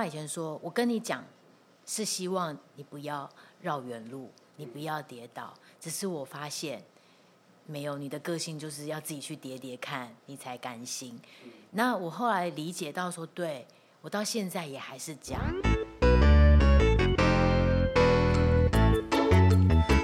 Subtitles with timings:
[0.00, 1.22] 妈以前说：“我跟你讲，
[1.84, 3.28] 是希望你不要
[3.60, 5.52] 绕远路，你不要跌倒。
[5.78, 6.82] 只是我发现，
[7.66, 11.20] 没有你的个性就是要自己去跌跌看，你才甘心。
[11.72, 13.66] 那我后来理解到说，对，
[14.00, 15.42] 我到现在也还是这样。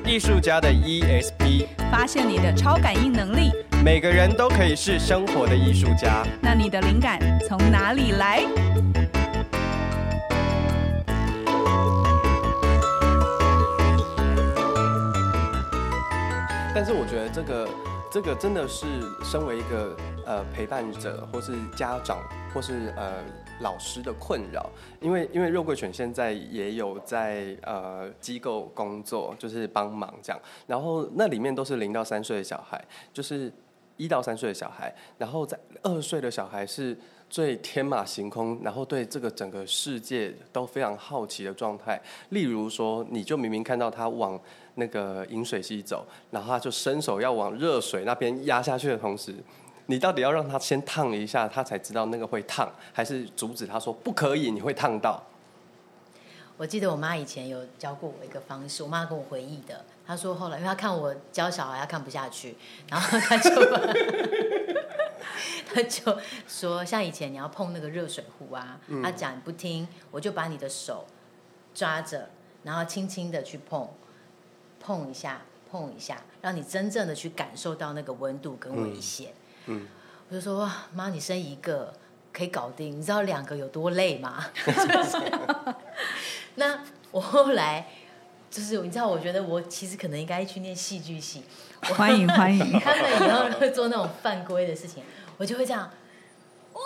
[0.05, 3.51] 艺术家的 ESP，发现你的超感应能力。
[3.83, 6.23] 每个人都可以是生活的艺术家。
[6.43, 7.19] 那你的灵感
[7.49, 8.45] 从哪里来？
[16.77, 17.69] 但是我觉得这个
[18.13, 18.85] 这个真的是
[19.25, 22.19] 身为一个呃陪伴者，或是家长，
[22.53, 23.15] 或是呃
[23.63, 24.69] 老师的困扰。
[25.01, 30.39] 因为因为肉桂犬现在也有在呃机构工作，就是帮忙这样。
[30.67, 33.51] 然后那里面都是零到三岁的小孩，就是
[33.97, 34.95] 一到三岁的小孩。
[35.17, 36.95] 然后在二岁的小孩是
[37.31, 41.99] 最天马行空，然后对这个整个世界都非常好奇的状态。
[42.29, 44.39] 例如说，你就明明看到他往。
[44.77, 49.35] 那个饮水机走，然后他就伸手要往热水那边压下去的同时，
[49.87, 55.23] 你到底要让他先烫一下，他才知道那个会烫，还是阻止他说不可以，你会烫到？
[56.59, 62.57] 我记得我妈以前有教过我一个方式，我妈跟我回忆的，她说后来因为她看我教小孩，她看不下去，
[62.89, 63.51] 然后她就
[65.67, 66.19] 她就
[66.49, 71.05] 说，像以前你要碰那个热水壶啊，她讲你不听，我就把你的手
[71.75, 72.31] 抓着，
[72.63, 73.89] 然后轻轻的去碰。
[74.87, 79.33] 碰一下，碰一下，让你真正的去感受到那个温度跟危险。
[79.65, 79.89] 嗯，嗯，
[80.29, 81.93] 我就说哇，妈，你生一个
[82.33, 84.47] 可以搞定，你知道两个有多累吗？
[86.55, 87.89] 那我后来
[88.49, 91.43] 就是你知道，我觉得我其实可能应该去念戏剧系。
[91.83, 95.03] 欢迎 欢迎，他们以后会做那种犯规的事情，
[95.37, 95.91] 我就会这样
[96.75, 96.83] 哇，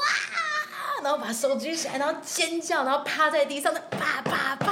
[1.02, 4.69] 然后把手举起来，然后尖叫，然后趴在地上，啪啪啪啪。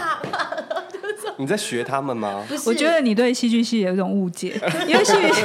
[1.39, 2.45] 你在学他们吗？
[2.49, 5.45] 不是，我觉得你对戏剧系有一种误解， 因为戏剧系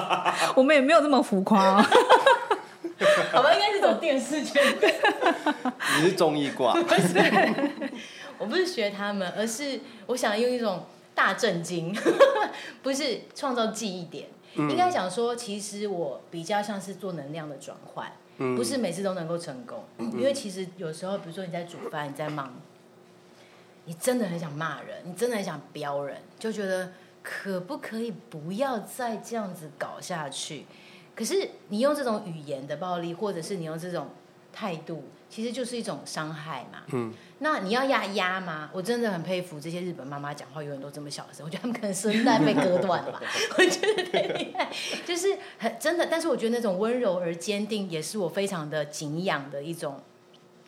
[0.56, 1.82] 我们也没有这么浮夸。
[1.82, 4.62] 好吧，应该是走电视圈。
[6.00, 6.72] 你是综艺挂？
[6.82, 7.18] 不是，
[8.38, 11.94] 我不是学他们，而是我想用一种大震惊，
[12.82, 14.28] 不是创造记忆点。
[14.54, 19.84] 嗯、应该讲说，其实我比较像是做能量的转换，嗯、不是每次都能够成功。
[19.98, 22.54] 嗯、因为其实有时候，比如说你在煮饭，你在忙。
[23.86, 26.92] 你真的很想骂人，你真的很想飙人，就觉得
[27.22, 30.66] 可不可以不要再这样子搞下去？
[31.14, 34.08] 可是你用这种语言的暴力，或者是你用这种
[34.52, 36.82] 态度，其实就是一种伤害嘛。
[36.92, 37.14] 嗯。
[37.38, 38.68] 那你要压压吗？
[38.72, 43.22] 我真的很佩服这些日本妈妈讲话永远都这么小声，我觉得他们可能声带被割断了吧。
[43.56, 44.68] 我觉得太厉害，
[45.06, 46.06] 就是很真的。
[46.10, 50.02] 但是我觉得那种温柔而坚定，也是我非常的敬仰的一种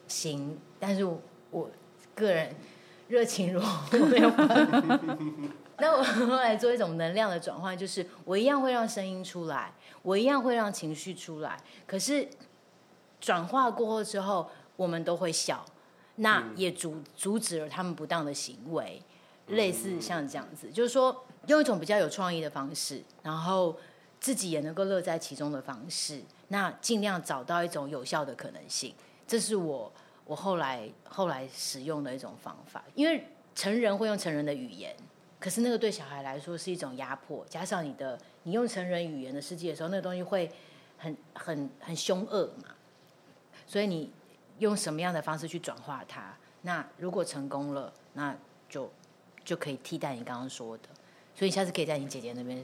[0.07, 0.59] 心。
[0.79, 1.21] 但是我，
[1.51, 1.71] 我
[2.15, 2.55] 个人。
[3.09, 4.31] 热情如火，没有
[5.79, 11.57] 那我后来做一种能量的转换，就是我一样会让声音出来，我一样会让情绪出来。
[11.87, 12.29] 可是
[13.21, 15.65] 转化过后之后，我们都会笑，
[16.17, 19.03] 那也阻阻止了他们不当的行为。
[19.47, 23.75] 类似像这样子，就是说用一种比较有创意的方式，然后
[24.21, 28.95] 自己也能够乐在其中的方式，那尽量找到一种有效的可能性。
[29.27, 29.91] 这是我。
[30.29, 33.25] 我后来后来使用的一种方法，因为
[33.55, 34.95] 成人会用成人的语言，
[35.41, 40.51] 可是那个对小孩来说是一种压迫，加上你的你用成人语言的世界的时候，那个东西会
[40.99, 42.75] 很很很凶恶嘛，
[43.67, 44.13] 所以你
[44.59, 46.37] 用什么样的方式去转化它？
[46.61, 48.37] 那如果成功了，那
[48.69, 48.93] 就
[49.43, 50.85] 就可以替代你刚刚说的。
[51.39, 52.59] 所以下次可以在你姐姐那边，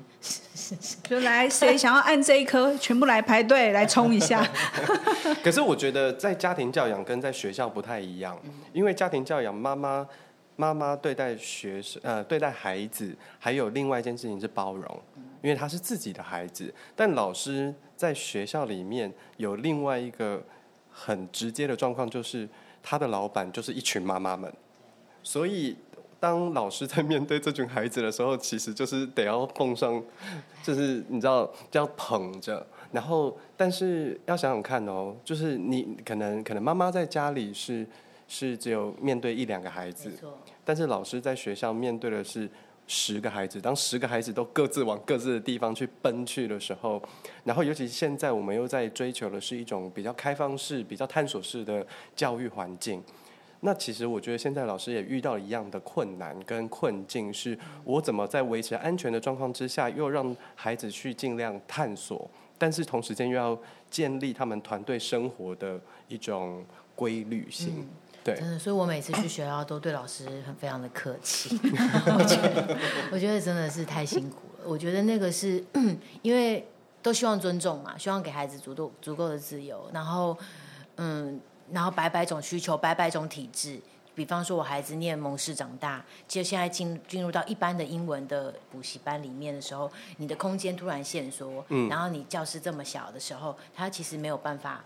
[1.08, 4.44] 就来谁想要按这一颗，全部来排队来冲一下。
[5.44, 8.36] 可是我觉得在家庭教养跟在学校不太一样，
[8.72, 10.04] 因为家庭教养妈妈
[10.56, 15.02] 妈妈对待学生呃对待孩子，还有另外一件事情是包容，
[15.40, 16.74] 因为他是自己的孩子。
[16.96, 20.42] 但老师在学校里面有另外一个
[20.90, 22.48] 很直接的状况，就是
[22.82, 24.52] 他的老板就是一群妈妈们，
[25.22, 25.76] 所以。
[26.24, 30.02] 当老师在面对这群孩子的时候，其实就是得要奉上，
[30.62, 32.66] 就是你知道，就要捧着。
[32.92, 37.86] 然后，但是要想想看哦，就是你可能可能妈妈在家里是
[38.26, 40.10] 是只有面对一两个孩子，
[40.64, 42.48] 但是老师在学校面对的是
[42.86, 43.60] 十个孩子。
[43.60, 47.02] 当十个孩子都各自往各自的地方去奔去的时候，
[47.44, 51.86] 然后尤其现在我们又在追求的是一种比较开放式、比较探索式的
[52.16, 53.02] 教育环境。
[53.66, 63.58] 那其实我觉得现在老师也遇到一样的困难跟困境，是我怎么在维持安全的状况之下，又让孩子去尽量探索，但是同时间又要
[63.90, 66.62] 建立他们团队生活的一种
[66.94, 67.88] 规律性。
[68.22, 71.58] 对，真的，所以我每次去学校都对老师很非常的客气。
[71.62, 72.78] 我觉得，
[73.12, 74.68] 我觉得真的是太辛苦了。
[74.68, 75.64] 我觉得那个是
[76.22, 76.66] 因为
[77.02, 80.36] 都希望尊重嘛，希望给孩子足够足够的自由，然后
[80.96, 81.38] 嗯，
[81.72, 83.80] 然后百百种需求，百百种体质。
[84.16, 94.84] 比方说，我孩子念蒙氏长大，就现在进进入到一般的英文的补习班里面的时候，你的空间突然限缩，嗯，然后你教室这么小的时候，他其实没有办法，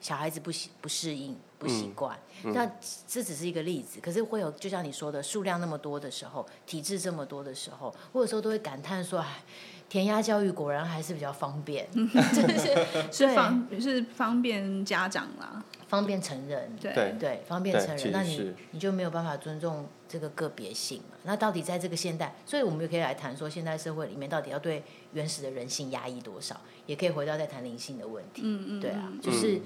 [0.00, 2.70] 小孩子不习不适应不习惯，嗯嗯、那
[3.08, 9.42] 这只是一个例子，可是会有就像你说的数量那么多的时候，体质这么多的时候，我有时候都会感叹说，哎，
[9.88, 11.88] 填鸭教育果然还是比较方便，
[12.32, 15.60] 是 是方是方便家长啦。
[15.90, 21.16] 方便成人，对对，方便成人，那你你就没有办法尊重这个个别性嘛？
[21.24, 24.84] 那到底在这个现代，所以我们就可以来谈说，现代社会里面到底要对
[25.14, 26.54] 原始的人性压抑多少？
[26.86, 28.42] 也可以回到再谈灵性的问题。
[28.44, 29.60] 嗯嗯，对啊，就是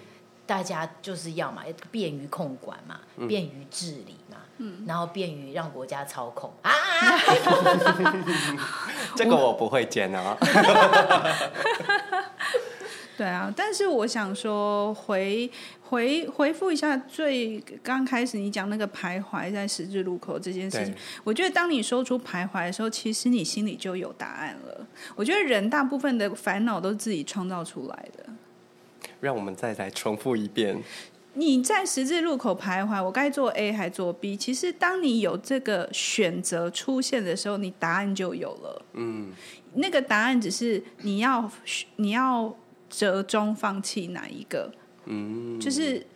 [0.47, 6.73] 大家就是要嘛，便于控管嘛，便于治理嘛，嗯，然后便于让国家操控啊。
[9.15, 10.39] 这个我不会剪啊。
[13.17, 15.49] 对啊，但是我想说回
[15.83, 24.85] 回回复一下最刚开始你讲那个徘徊在十字路口这件事情，我觉得当你说出徘徊的时候，其实你心里就有答案了。
[25.15, 28.25] 我觉得人大部分的烦恼都是自己创造出来的。
[29.21, 30.83] 让我们再来重复一遍。
[31.35, 34.37] 你在十字路口徘徊，我该做 A 还做 B？
[34.37, 38.85] 其实当你有这个选择出现的时候，你答案就有了。
[38.95, 39.33] 嗯，
[39.75, 41.49] 那个答案只是你要
[41.95, 42.53] 你要。
[42.97, 44.71] 折中放弃哪一个？
[45.07, 46.07] 嗯，就是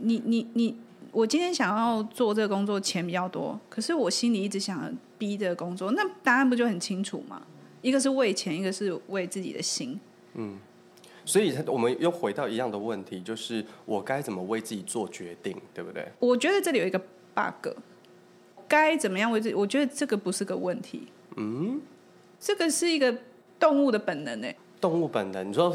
[0.00, 0.76] 你你你，
[1.12, 7.40] 我今天想要做这个工作，钱比较多，可是我心里一直想逼这个工作，那答案不就很清楚吗？
[7.82, 9.98] 一个是为钱，一个是为自己的心。
[10.34, 10.58] 嗯，
[11.24, 16.06] 所以我们又回到一样的问题，就是我该怎么为自己做决定，对不对？
[16.18, 16.98] 我觉得这里有一个
[17.34, 17.68] bug，
[18.66, 19.54] 该怎么样为自己？
[19.54, 21.06] 我觉得这个不是个问题。
[21.36, 21.80] 嗯，
[22.40, 23.16] 这个是一个
[23.58, 24.56] 动物的本能诶。
[24.82, 25.74] 动物本能，你说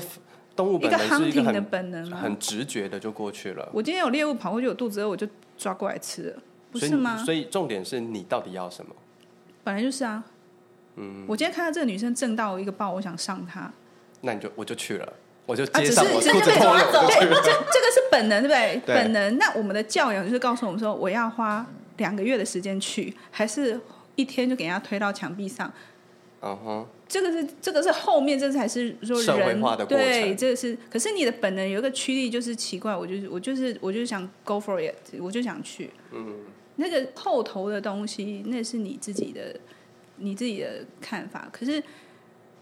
[0.53, 3.67] 动物本能是一个很的本能很直觉的就过去了。
[3.71, 5.25] 我今天有猎物跑过去，我肚子饿，我就
[5.57, 7.23] 抓过来吃了，不是吗？
[7.23, 8.93] 所以重点是你到底要什么？
[9.63, 10.23] 本来就是啊。
[10.97, 11.23] 嗯。
[11.25, 13.71] 我今天看到这个女生挣到一个包，我想上她。
[14.19, 15.13] 那你就我就去了，
[15.45, 17.07] 我就接上我肚子饿。
[17.07, 18.81] 对，这这个是本能，对不对？
[18.85, 19.37] 对本能。
[19.37, 21.65] 那我们的教养就是告诉我们说，我要花
[21.95, 23.79] 两个月的时间去，还是
[24.15, 25.71] 一天就给人家推到墙壁上？
[26.41, 26.85] 嗯哼。
[27.07, 30.05] 这个是这个是后面，这才是说人社会化的过程。
[30.05, 30.77] 对，这个是。
[30.89, 35.89] 可是你的本能有一个驱力，就是奇怪，我就是我就是我就是想 go for it，我就想去。
[36.11, 36.35] 嗯。
[36.75, 39.59] 那个后头的东西，那是你自己的，
[40.17, 41.49] 你自己的看法。
[41.51, 41.81] 可是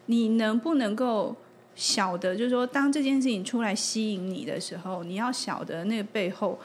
[0.05, 1.35] 你能不能够
[1.75, 6.59] 晓得，就是说，当这件事情出来吸引你的时候，你要晓得那个背后，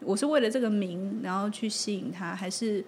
[0.00, 2.84] 我是为了这个名，然后去吸引他，还是？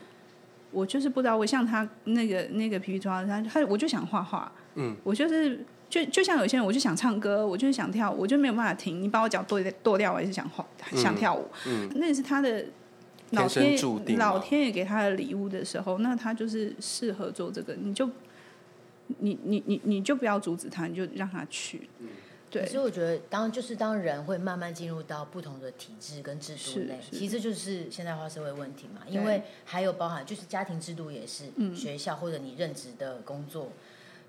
[0.76, 9.02] 我就是不知道，我像他那个那个皮皮抓他他我就想画画，嗯，我就是就就像有些人，我就想唱歌，我就是想跳舞，我就没有办法停。
[9.02, 11.48] 你把我脚剁剁掉，我也是想画，想跳舞。
[11.66, 12.66] 嗯，那是他的
[13.30, 13.78] 老天
[14.18, 17.74] 老天爷给他的礼物的时候，那他就是适合做这个。
[17.74, 18.10] 你就
[19.20, 21.88] 你你你你就不要阻止他，你就让他去。
[22.00, 22.08] 嗯
[22.60, 29.02] 对，所以我觉得当就是当人会慢慢进入到不同的体制跟制度内，其实就是现代化社会问题嘛。
[29.08, 33.70] 因为还有包含就是家庭制度也是，嗯、学校或者你任职的工作，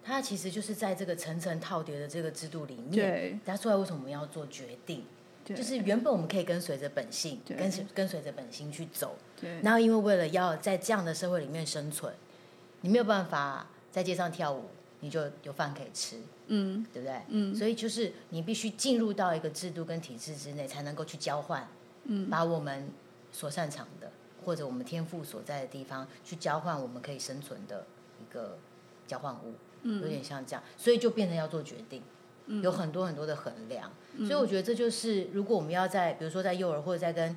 [0.04, 2.92] 它其实就是在这个层层套叠的这个制度里面。
[2.92, 5.04] 对，他出来为什么我们要做决定？
[5.46, 9.16] 就是原本我们可以跟随着本性，对跟跟随着本心去走。
[9.40, 12.14] 对，然后因为为了要在这样的社会里面生存，
[12.82, 14.66] 你没有办法在街上跳舞，
[15.00, 16.18] 你就有饭可以吃。
[16.48, 17.22] 嗯，对不对？
[17.28, 21.68] 嗯，所以就是你必须进入到一个制度跟体制之内，才能够去交换，
[22.06, 22.90] 嗯，把我们
[23.32, 24.10] 所擅长的
[24.46, 27.86] 或者我们天赋所在的地方去交换我们可以生存的
[28.22, 28.58] 一个
[29.06, 32.02] 交换物，嗯，有点像这样，所以就变成要做决定，
[32.46, 37.36] 嗯，有很多很多的衡量，嗯，所以我觉得这就是如果我们要在比如说在幼儿或者在跟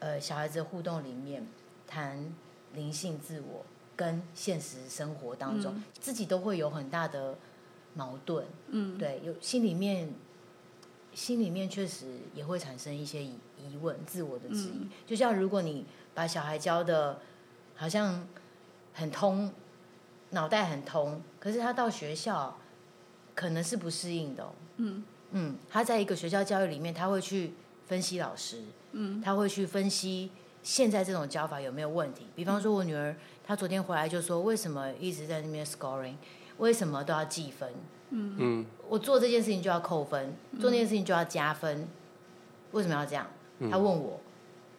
[0.00, 1.46] 呃小孩子的互动里面
[1.86, 2.34] 谈
[2.74, 7.36] 灵性自我跟现实生活当中，嗯，自己都会有很大的。
[7.94, 10.08] 矛盾，嗯，对，有心里面，
[11.14, 14.82] 心里面确实也会产生一些疑疑问、自我的质疑。
[14.82, 15.84] 嗯、就像如果你
[16.14, 17.20] 把小孩教的，
[17.74, 18.26] 好像
[18.94, 19.52] 很通，
[20.30, 22.58] 脑袋很通，可是他到学校
[23.34, 24.52] 可能是不适应的、哦。
[24.78, 27.52] 嗯嗯，他在一个学校教育里面，他会去
[27.86, 30.30] 分析老师，嗯，他会去分析
[30.62, 32.26] 现在这种教法有没有问题。
[32.34, 36.14] 比方说，我女儿她昨天回来就说，为什么一直在那边 scoring？
[36.62, 37.68] 为什么都要计分？
[38.10, 41.88] 嗯，我做这件事情就要扣分，做那件事情就要加分，
[42.70, 43.26] 为什么要这样？
[43.68, 44.20] 他问我，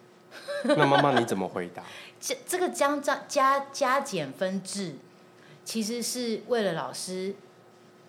[0.63, 1.83] 那妈妈你怎么回答？
[2.21, 2.97] 这这个加
[3.27, 4.95] 加加减分制，
[5.65, 7.35] 其实是为了老师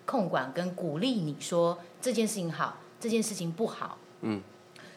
[0.05, 4.41] 控管跟鼓励你说这件事情好，这件事情不好，嗯，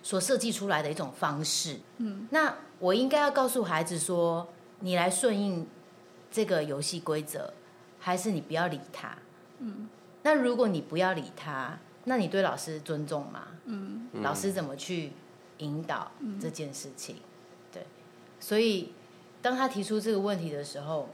[0.04, 4.46] 所设计出来的一种方式，嗯，那我应该要告诉孩子说，
[4.80, 5.66] 你来顺应
[6.30, 7.52] 这个游戏规则，
[8.08, 9.10] 还是你不要理他，
[9.58, 9.86] 嗯，
[10.22, 13.48] 那如果你不要理他，那你对老师尊重吗？
[13.66, 15.12] 嗯，老师怎么去
[15.58, 16.10] 引导
[16.40, 17.16] 这件事情？
[17.70, 17.86] 对，
[18.40, 18.94] 所以。
[19.40, 21.08] 当他提出这个问题的时候，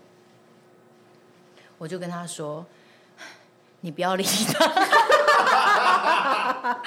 [1.76, 2.64] 我就跟他说
[3.82, 6.74] ：“你不要理他。”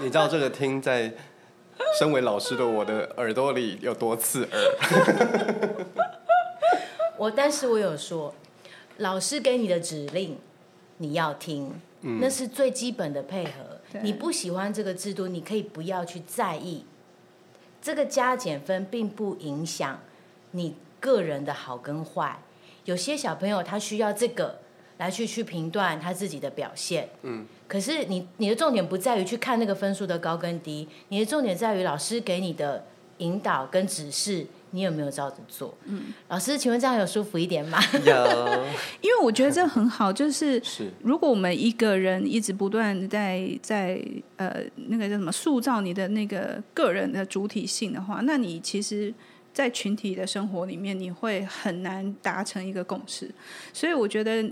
[0.00, 1.12] 你知道这个听在
[1.98, 5.86] 身为老师的我的耳朵里有多刺耳？
[7.16, 8.34] 我，但是我有说，
[8.98, 10.36] 老师给你的指令
[10.98, 13.52] 你要听，那是最基本的配合。
[14.02, 16.84] 你不喜欢这个制度，你可以不要去在意。
[17.80, 20.00] 这个加减分并不影响
[20.50, 22.36] 你个人的好跟坏。
[22.84, 24.58] 有些小朋友他需要这个
[24.98, 27.08] 来去去评断他自己的表现。
[27.22, 27.46] 嗯。
[27.66, 32.84] 可是你你的重点不在于去看那个分数的高跟低，你的重点在于老师给你的
[33.18, 34.46] 引导跟指示。
[34.74, 35.72] 你有没有照着做？
[35.84, 37.78] 嗯，老师，请问这样有舒服一点吗？
[38.04, 38.64] 有，
[39.00, 44.04] 因为我觉得这很好，就是 是如果我们一个人一直不断在在
[44.36, 49.14] 呃那个叫什么塑造你的那个个人的主体性的话，那你其实，
[49.52, 53.30] 在群体的生活里面，你会很难达成一个共识。
[53.72, 54.44] 所以我觉得，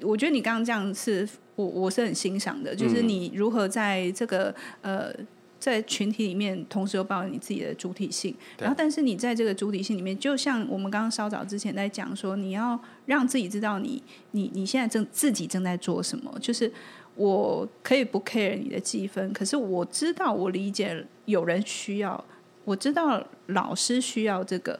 [0.00, 5.12] 我觉得你刚刚这样是我我是很欣赏的，就是你如何在这个呃。
[5.58, 8.32] 在群体里面，同时又保有你自己的主体性。
[8.56, 16.32] 然后，但是你在这个主体性里面，就像我们刚刚稍早之前在讲说，你要让自己知道你你你现在正自己正在做什么。
[16.40, 16.70] 就是
[17.16, 22.22] 我可以不 care 你的积分，可是我知道我理解有人需要，
[22.64, 24.78] 我知道老师需要这个。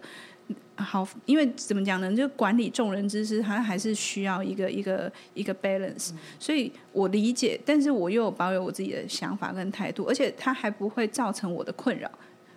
[0.77, 2.15] 好，因为怎么讲呢？
[2.15, 6.11] 就管理众人之事，它还是需要一个一个一个 balance。
[6.39, 12.11] 所以我理解，但是我又有保有我自己的想法跟态度，而且他还不会造成我的困扰。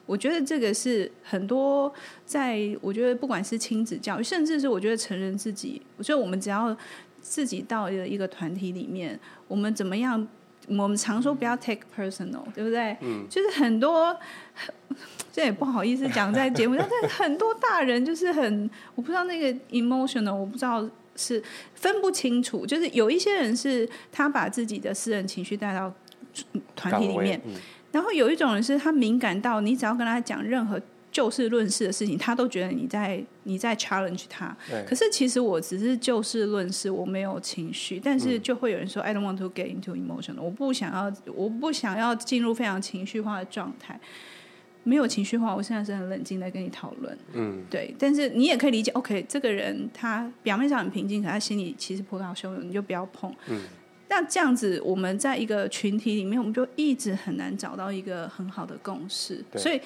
[0.06, 1.92] 我觉得这个是很多
[2.26, 6.76] 在，我觉得不管是亲子教育，甚至是我觉得成人自己，我觉得我们只要
[7.22, 9.18] 自己到一个一个团体里面，
[9.48, 10.28] 我们怎么样？
[10.70, 12.96] 我们常说不要 take personal，对不对？
[13.02, 14.18] 嗯，就是很多。
[15.32, 20.86] 这也不好意思讲在节目上，但是很多大人就是很，我不知道那个 emotional，我不知道
[21.16, 21.42] 是
[21.76, 22.66] 分不清楚。
[22.66, 25.94] 就是有一些人是他把自己的私人情绪带到
[26.76, 27.54] 团体里面，嗯、
[27.92, 30.82] 然后有一种人是他敏感到你只要跟他讲任何
[31.20, 34.56] 就事论事的事情，他都觉得你在你在 challenge 他。
[34.70, 44.00] 对可是其实我只是就事论事，我没有情绪，但是就会有人说、嗯、I don't want to get into emotional，我不想要，我不想要进入非常情绪化的状态。
[44.86, 47.18] 没有情绪化，我现在是很冷静的跟你讨论。
[47.34, 53.30] 嗯，对，但是你也可以理解，OK，这个人他表面上很平静，可他心里其实波涛汹涌，你就不要碰。
[53.50, 53.62] 嗯，
[54.08, 59.44] 那这样子，我们在一个群体里面，我们就一直很难找到一个很好的共识。
[59.52, 59.80] 对所以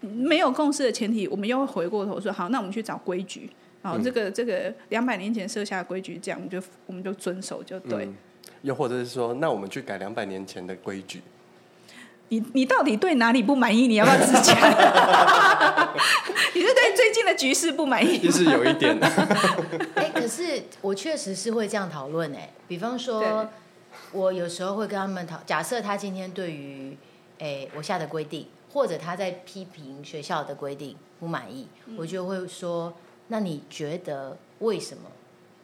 [0.00, 3.50] 没有共识的前提，我们又会回过头说，好，那我们去找规矩。
[3.82, 8.04] 好，这个这个两百年前设下的规矩，这样我们就我们就遵守就对。
[8.04, 8.14] 嗯，
[8.62, 11.22] 又或者是说，那我们去改两百年前的规矩。
[12.28, 13.86] 你你到底对哪里不满意？
[13.86, 14.56] 你要不要自讲？
[16.54, 18.18] 你是对最近的局势不满意？
[18.18, 18.98] 其实有一点。
[19.94, 22.50] 哎，可是我确实是会这样讨论哎。
[22.66, 23.48] 比方说，
[24.10, 26.96] 我有时候会跟他们讨，假设他今天对于
[27.38, 32.92] 哎我下的规定，或者他在批评学校的规定不满意，嗯、我就会说：
[33.28, 35.10] 那你觉得为什么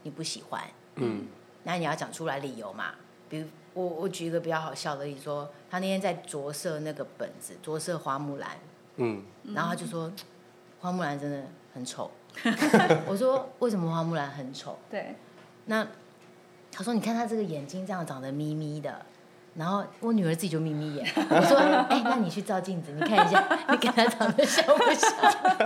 [0.03, 0.65] 你不喜欢？
[0.95, 1.27] 嗯，
[1.65, 2.95] 那你要讲出来理由嘛？
[3.29, 3.47] 比如。
[3.75, 8.51] 我我举一个比较好笑的例子，说他那天在着色那个本子，着色花木兰，
[8.97, 9.23] 嗯，
[9.55, 10.13] 然后他就说
[10.79, 11.43] 花木兰真的
[11.73, 12.11] 很丑。
[13.09, 14.79] 我说为什么花木兰很丑？
[14.91, 15.15] 对，
[15.65, 15.89] 那
[16.71, 19.07] 他说你看他这个眼睛这样长得眯眯的，
[19.55, 21.07] 然后我女儿自己就眯眯眼。
[21.31, 21.57] 我说
[21.89, 25.11] 哎，那你去照镜子，你看一下， 你跟她长得像不像？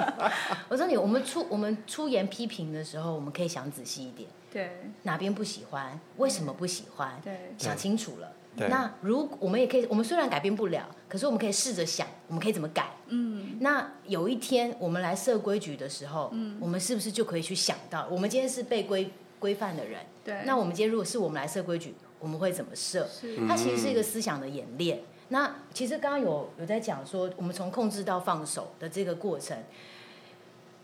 [0.68, 4.28] 我说你我们出我们出言批评的时候，我们可以想仔细一点。
[4.52, 5.98] 对，哪边不喜欢？
[6.16, 7.20] 为什么不喜欢？
[7.22, 8.32] 对，想清楚了。
[8.70, 12.86] 那如我们也可以，我们虽然改变不了，可是我们可以试着想，我们可以怎么改？
[13.08, 23.06] 嗯，那有一天我们来设规矩的时候，嗯，我们是不是就可以去想到，我们今天是被规规范的人，对，那我们今天如果是我们来设规矩，我们会怎么设？
[23.06, 25.02] 是，它其实是一个思想的演练。
[25.28, 29.56] 那其实刚刚有有在讲说，我们从控制到放手的这个过程，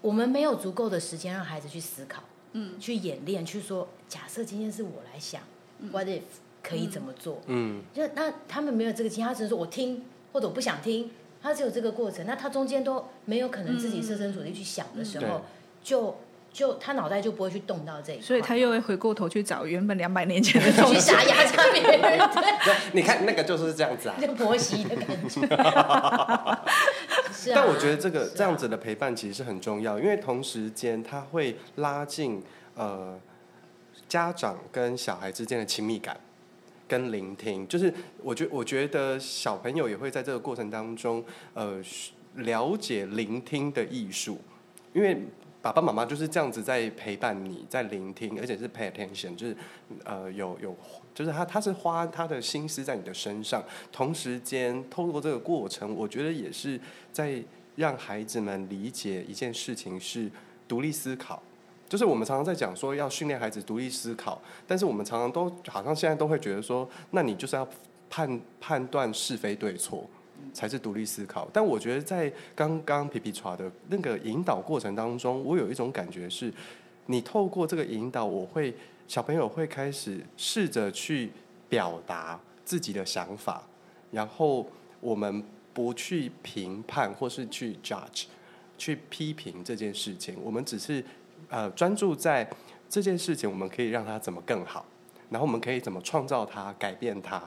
[0.01, 2.23] 我们没有足够的时间让孩子去思考。
[2.55, 5.41] 嗯，去演练，去说，假设今天是我来想，
[5.79, 6.21] 嗯，what if，
[6.63, 7.41] 可以怎么做。
[7.47, 10.05] 嗯，就那他们没有这个经验，他只是说我听
[10.35, 12.27] 或者我不想听，他只有这个过程。
[12.27, 15.43] 那他中间都没有可能自己设身处地去想的时候，嗯、
[15.83, 16.17] 就
[16.53, 22.01] 就他脑袋就不会去动到这一块，所以他又会回过头去找原本两百年前的 东西，去撒牙差别人。
[22.63, 25.41] 对，你看那个就是这样子啊，那个婆媳的感觉。
[27.33, 32.43] 是啊，但我觉得这个这样子的陪伴其实是很重要，因为同时间他会拉近
[32.75, 33.19] 呃
[34.07, 36.15] 家长跟小孩之间的亲密感
[36.87, 37.67] 跟聆听。
[37.67, 37.93] 就是
[38.23, 41.83] 我觉我觉得小朋友也会在这个过程当中呃
[42.35, 44.39] 了解聆听的艺术，
[44.93, 45.25] 因为
[45.63, 49.57] 爸爸妈妈就是这样子在陪伴你，在聆听，而且是 pay attention，就是
[50.05, 50.77] 呃有有。
[51.15, 56.81] 就是他，他是花他的心思在你的身上，同时间透过这个过程，我觉得也是
[57.13, 57.41] 在
[57.77, 60.31] 让孩子们理解一件事情是
[60.67, 61.43] 独立思考。
[61.87, 67.69] 就是我们常常在讲说要训练孩子独立思考，但是我们常常都好像现在都会觉得说，那你就是要
[68.09, 70.09] 判判断是非对错
[70.53, 71.49] 才是独立思考。
[71.53, 76.53] 但我觉得在刚刚皮皮剉的那个引导过程当中，我有一种感觉是，
[77.07, 78.75] 你透过这个引导，我会。
[79.09, 81.31] 小朋友会开始试着去
[81.69, 83.63] 表达自己的想法，
[84.11, 84.67] 然后
[85.01, 85.45] 我们
[85.75, 88.25] 不去评判或是去 judge，
[88.79, 90.39] 去批评这件事情。
[90.43, 91.05] 我们只是
[91.51, 92.49] 呃专注在
[92.89, 94.87] 这件事情，我们可以让它怎么更好，
[95.29, 97.43] 然后我们可以怎么创造它、改变它，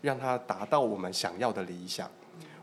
[0.00, 2.10] 让它达到我们想要的理想。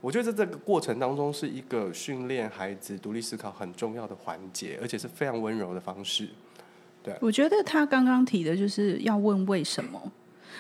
[0.02, 6.30] 我觉得在这个过程当中是一个训练孩子独立思考很重要的环节，而且是非常温柔的方式。
[7.04, 10.02] 对，我觉得他刚刚提的就是要问为什么。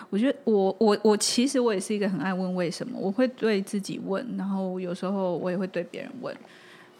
[0.09, 6.35] 我觉得我我我其实我也是一个很爱问为什么，我会对自己问，然后有时候我也会对别人问。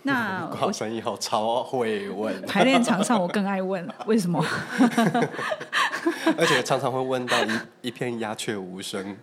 [0.03, 4.43] 那我生意好超会问， 排练场上我更爱问为什么，
[6.37, 7.49] 而且常常会问到一
[7.83, 9.15] 一片鸦雀无声。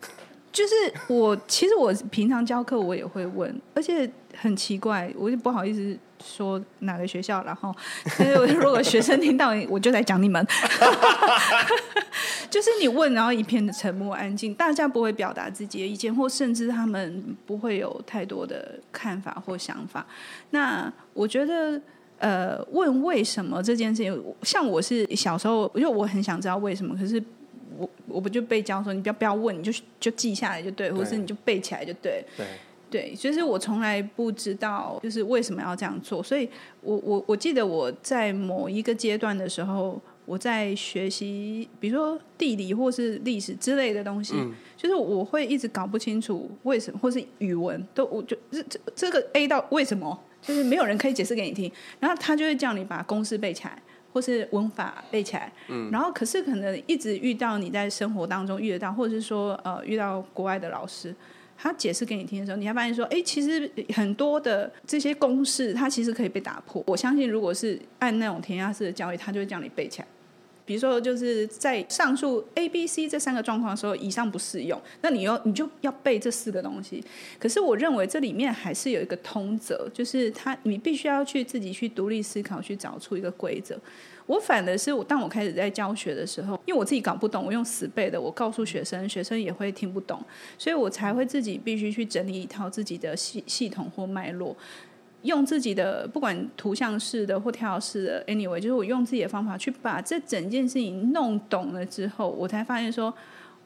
[0.56, 0.74] 就是
[1.12, 5.98] 我其实我平常教课我也会问，而且很奇怪，我就不好意思。
[6.24, 7.72] 说哪个学校，然后，
[8.18, 10.44] 但是如果学生听到，我就在讲你们，
[12.48, 20.06] 就是你问，然后一片的沉默安静，大家不会表达自己的意见，或甚至他们不会有太多的看法或想法。
[20.50, 21.78] 那我觉得，
[22.18, 27.22] 呃，问为什么这件事情，像我是小时候，因为我很想知道为什么，可是
[27.78, 32.24] 我我不就被教说，你不要不要问，你就就记下来就对，或者是你就背起来就对。
[32.36, 32.46] 对。
[32.88, 36.22] 对，就是我从来不知道，就是为什么要这样做。
[36.22, 36.48] 所以
[36.80, 51.70] 我我我记得我在某一个阶段的时候，我在学习，比如说地理或是历史之类的东西，嗯、就是我会一直搞不清楚为什么，或是语文都，我就这这这个 A 到为什么，就是没有人可以解释给你听。
[51.98, 53.82] 然后他就会叫你把公式背起来，
[54.16, 55.52] 或是文法背起来。
[55.68, 61.14] 嗯，然后可是可能一直遇到你在生活当中遇得到，或者是说呃遇到国外的老师。
[61.58, 66.82] 他解释给你听的时候，你还发现说，哎，其实很多的这些公式，它其实可以被打破。
[66.86, 70.08] 我相信，如果是按那种填鸭式的教育，他就会叫你背起来。
[70.66, 77.02] 比如说，就是在上述 A、B、C 这三个状况的时候，以上不适用，那你要你就要背这四个东西。
[77.38, 83.78] 可是我认为这里面还是有一个通则，就是他你必须要去自己去独立思考，去找出一个规则。
[84.26, 90.20] 我反而是我，当我开始在教学的时候，因为我自己搞不懂，我用死背的，我告诉学生，学生也会听不懂，
[90.58, 94.56] 所以我才会自己必须去整理一套自己的系系统或脉络，
[95.26, 103.12] 用自己的不管图像式的或跳式的，anyway，就是我用自己的方法去把这整件事情弄懂了之后，我才发现说，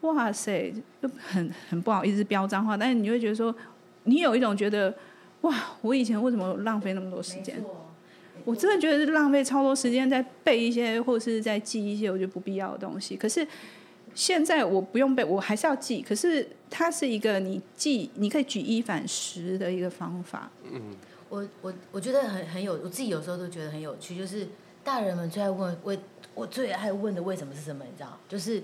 [0.01, 3.55] 哇塞，就很很不好意思飙脏话，但是你会觉得说，
[4.03, 4.93] 你有一种觉得，
[5.41, 7.63] 哇，我以前为什么浪费那么多时间？
[8.43, 13.15] 我真的觉得是浪费超多时间在背一些，或是在记一些我觉得不必要的东西。
[13.15, 13.47] 可是
[14.15, 16.01] 现在我不用背，我还是要记。
[16.01, 20.49] 可是它是一个你记，你可以举一反十的一个方法。
[20.73, 20.81] 嗯，
[21.31, 24.17] 我我我觉得很很有，我自己有时候都觉得很有趣。
[24.17, 24.45] 就是
[24.83, 25.97] 大人们最爱问，为
[26.35, 27.85] 我最爱问的为什么是什么？
[27.89, 28.19] 你知道？
[28.27, 28.61] 就是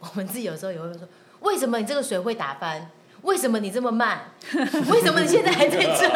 [0.00, 1.02] 我们自己有时候也会说，
[1.42, 2.90] 为什么你这个水会打翻？
[3.22, 4.32] 为什么你这么慢？
[4.90, 6.06] 为什么你现在还在这？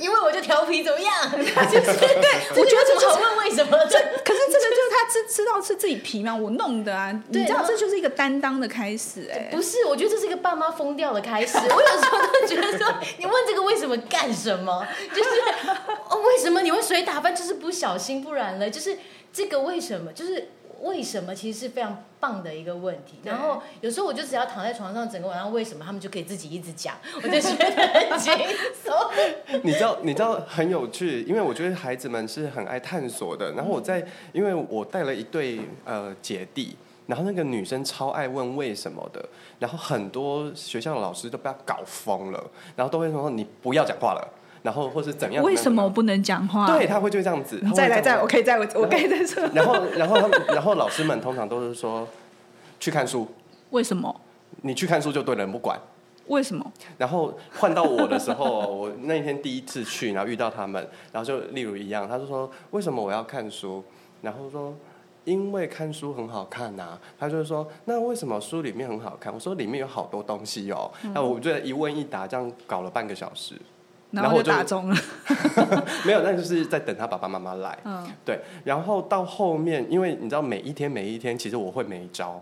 [0.00, 1.12] 因为我就调皮，怎么样？
[1.32, 1.38] 就
[1.80, 3.70] 是对，我觉得怎么问为什么？
[3.88, 4.64] 这可是这个
[5.10, 6.34] 知知道是自己皮吗？
[6.34, 9.48] 我弄的啊，你知道这就是一个担当的开始哎。
[9.50, 11.56] 不是，我觉得这是一个爸妈疯掉的开始。
[11.58, 14.86] 我有时候都觉得说，你问这个为什么干什么？
[15.14, 15.30] 就是
[16.08, 17.34] 哦，为什么你会水打扮？
[17.34, 18.68] 就是不小心，不然了。
[18.68, 18.96] 就是
[19.32, 20.12] 这个为什么？
[20.12, 20.50] 就是。
[20.82, 28.32] 为什么其实是非常棒的一个问题，然后有时候我就只要躺在床上，整个晚上为什么他们就可以自己一直讲，我就觉得很轻
[28.74, 28.94] 松。
[29.62, 33.52] 你知道，你知道很有趣，因为我觉得孩子们是很爱探索的。
[33.52, 39.24] 然后我在，因为我带了一对呃姐弟，然后那个女生超爱问为什么的，
[39.58, 44.28] 然后很多学校的老师都被她搞疯了，然后都会说你不要讲话了，
[44.68, 45.42] 然后或是怎样？
[45.42, 46.66] 为什么我不能讲话？
[46.66, 47.58] 对，他会就这样子。
[47.74, 49.42] 再来，再来，我可以再我我可以再说。
[49.54, 52.06] 然后，然后，然后，然后老师们通常都是说
[52.78, 53.26] 去看书。
[53.70, 54.14] 为什么？
[54.60, 55.80] 你去看书就对了，不管。
[56.26, 56.70] 为什么？
[56.98, 63.82] 然后换到我的时候，我那一天第一次去，然后遇到他们，然后就例如一样，他就说为什么我要看书？
[64.20, 64.76] 然后说
[65.24, 67.00] 因为看书很好看呐、啊。
[67.18, 69.32] 他就说那为什么书里面很好看？
[69.32, 70.90] 我说里面有好多东西哦。
[71.14, 73.54] 那、嗯、我就一问一答，这样搞了半个小时，
[74.10, 74.96] 然后我就打中了。
[76.06, 77.78] 没有，那就是在等他爸爸妈妈来。
[77.84, 78.40] 嗯，对。
[78.64, 82.40] 然后到后面，因为你知道每一天每一天，其实我会没招。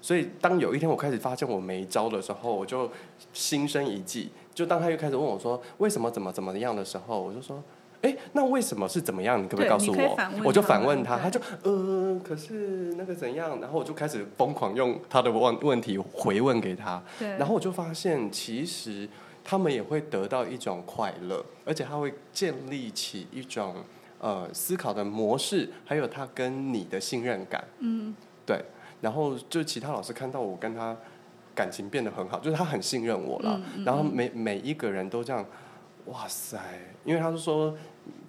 [0.00, 2.88] 所以，当有一天我开始发现我没招的时候，我就
[3.32, 4.30] 心生一计。
[4.54, 7.60] 就当他又开始问我说：“为什么怎么怎么样的时候？”我就说
[8.02, 9.42] ：“哎，那为什么是怎么样？
[9.42, 13.60] 你可不可以告诉我？”我就反问他，他就呃，可是那个怎样？
[13.60, 17.02] 然后我就开始疯狂用他的问问题回问给他。
[17.38, 19.08] 然后我就发现，其实
[19.48, 23.76] 他们也会得到一种快乐，而且他会建立起一种
[24.18, 27.62] 呃思考的模式，还有他跟你的信任感。
[27.78, 28.12] 嗯，
[28.44, 28.60] 对。
[29.00, 30.96] 然后就其他老师看到我跟他
[31.54, 33.54] 感情变得很好，就是他很信任我了。
[33.56, 35.46] 嗯嗯、然后每每一个人都这样，
[36.06, 36.58] 哇塞！
[37.04, 37.76] 因为他是说，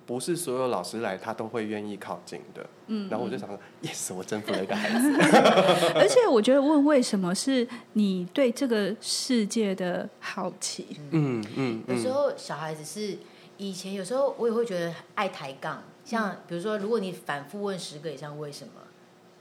[0.07, 2.65] 不是所有老师来他都会愿意靠近的。
[2.87, 3.07] 嗯。
[3.07, 5.13] 然后我就想说、嗯、，yes，我征服了一个孩子。
[5.93, 10.97] 而且我觉得问为什么是你对这个世界的好奇。
[11.11, 11.83] 嗯嗯。
[11.87, 13.19] 有时候小孩子是
[13.57, 18.71] 以前有时候我也会觉得爱抬杠，像比如说如果你反复问十个以上为什么。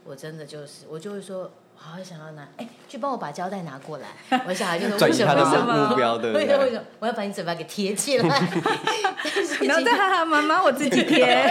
[0.09, 4.07] 我真的就是，我就会说，好想要拿，哎，去帮我把胶带拿过来。
[4.47, 5.33] 我小孩就说，为什么？
[5.33, 6.33] 为什么？
[6.33, 6.63] 为什么？
[6.63, 6.83] 为什么？
[6.99, 8.27] 我要把你嘴巴给贴起来。
[9.61, 11.47] 然后再哈哈，妈妈我自己贴。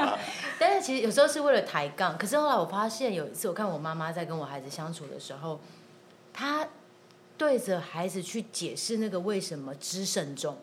[0.58, 5.60] 但是其实有时候是为了抬杠，可是后来我发现有一次，我看我妈妈在跟我孩子相处的时候，
[6.32, 6.68] 她
[7.38, 10.58] 对着孩子去解释那个为什么知慎重，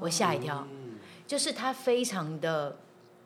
[0.00, 0.66] 我吓一跳，
[1.26, 2.76] 就是她非常的。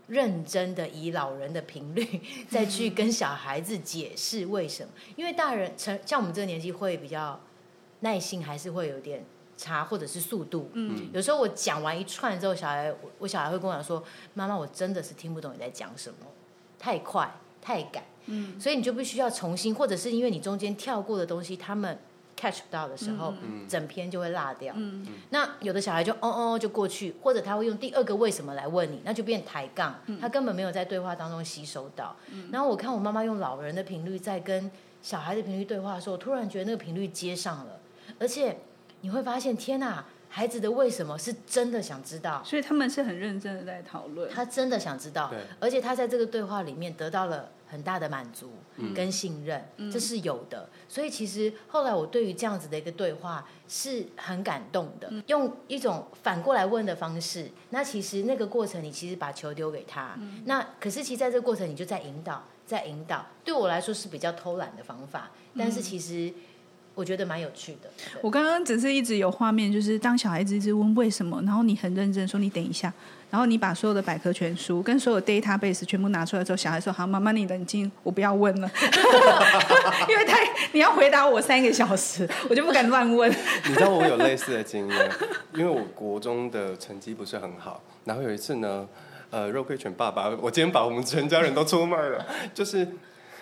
[0.08, 4.90] 认真的以老人的频率 再去跟小孩子解释为什么？
[5.16, 7.38] 因为大人成像我们这个年纪会比较
[8.00, 9.24] 耐心，还是会有点
[9.56, 10.70] 差，或者是速度。
[10.72, 14.02] 嗯，有时候我讲完一串之后，小孩我小孩会跟我讲说
[14.34, 16.26] ：“妈妈，我真的是听不懂你在讲什么，
[16.78, 21.98] 太快太赶。”嗯，所以你就必须要重新，或者是因为你中间跳过的东西，他们。
[22.38, 24.72] Catch 不到的时候，嗯、整篇就会落掉。
[24.76, 29.92] 嗯、那有的小孩就哦哦就过去，或者他会用第二个为什么来问你，那就变抬杠。
[30.06, 32.14] 嗯、他根本没有在对话当中吸收到。
[32.32, 34.70] 嗯、然后我看我妈妈用老人的频率在跟
[35.02, 37.80] 小孩的频率对话的时候，我突然觉得那个频率接上了，
[38.20, 38.56] 而且
[39.00, 44.30] 你会发现，天哪，孩子的为什么是真的想知道，所以他们是很认真的在讨论。
[44.30, 47.50] 他真的想知道，而且他在这个对话里面得到了。
[47.68, 48.50] 很大的满足
[48.94, 50.68] 跟信任，嗯、这是有的。
[50.88, 57.50] 所以其实后来我对于这样子的一个对话是很感动的，嗯、用一种反过来问的方式。
[57.70, 60.14] 那其实那个过程，你其实把球丢给他。
[60.18, 63.26] 嗯、那可是其实在这个过程，你就在引导，在引导。
[63.44, 66.32] 对我来说是比较偷懒的方法，但是其实。
[66.94, 67.88] 我觉得蛮有趣的。
[68.20, 72.92] 我刚刚只是一直有画面，就是当小孩子一直问为什么，然后你很认真说你等一下，
[73.30, 78.70] 然后你把所有的百科全书跟所有 database 全部拿出来之后，小孩说好，妈妈你冷静，我不要问了，
[80.08, 80.38] 因为太
[80.72, 83.30] 你要回答我三个小时， 我就不敢乱问。
[83.68, 85.10] 你知道我有类似的经验，
[85.54, 88.88] 因为我国中的成绩不是很好，然后有一次呢，
[89.30, 92.86] 呃，肉桂犬爸爸，我今天把我们全家人都出卖了，就是。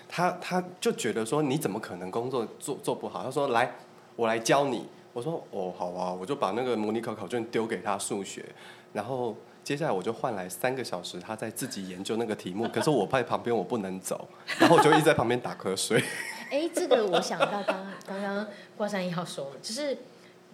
[0.09, 3.25] 他他就觉得说，你怎么可能工作做做不好？
[3.25, 3.69] 他说，来，
[4.15, 4.87] 我来教你。
[5.13, 8.45] 我说哦，好啊，我就把那个模拟考考卷丢给他数学，
[8.93, 12.69] 然后接下来我就换来三个小时，他在自己研究那个题目。
[12.69, 14.29] 可是我在旁边我不能走，
[14.61, 16.01] 然后我就一直在旁边打瞌睡。
[16.53, 19.99] 哎，这个我想到刚刚刚挂山一号说了，就是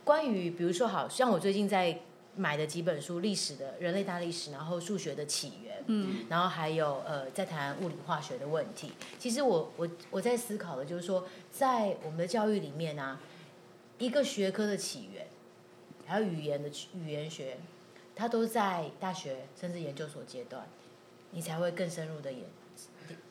[0.02, 1.98] 关于比如说，好像我最近在。
[2.34, 8.90] 买的几本书，历史的人类大历史，然后数学的起源，嗯，然后还有呃，在谈物理化学的问题。
[9.18, 13.20] 其实我我我在思考的，就是说，在我们的教育里面啊，
[13.98, 15.26] 一个学科的起源，
[16.06, 17.58] 还有语言的语言学，
[18.14, 20.66] 它都在大学甚至研究所阶段，
[21.30, 22.44] 你才会更深入的理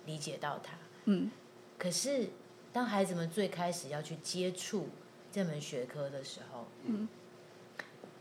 [0.06, 0.74] 理解到它。
[1.06, 1.32] 嗯，
[1.78, 2.30] 可是
[2.74, 4.90] 当孩子们最开始要去接触
[5.32, 7.08] 这门学科的时候，嗯。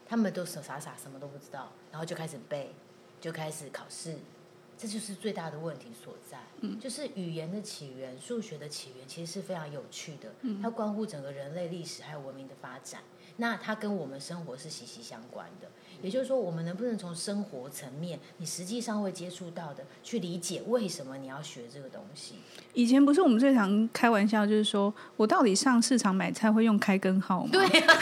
[0.06, 2.74] 他们都傻傻傻，什么都不知道，然后就开始背，
[3.20, 4.16] 就开始考试，
[4.76, 6.36] 这就是最大的问题所在。
[6.62, 10.34] 嗯，就是语言的起源、数学的起源，其实是非常有趣的。
[10.40, 13.02] 嗯，它关乎整个人类历史还有文明的发展。
[13.36, 15.70] 那它跟我们生活是息息相关的。
[16.02, 22.34] 也就是说，我们能不能从生活层面，你实际上会接触到的，去理解为什么你要学这个东西？
[22.72, 27.50] 以前不是我们最常开玩笑，就是说我到底上市场买菜会用开根号吗？
[27.52, 27.94] 对啊，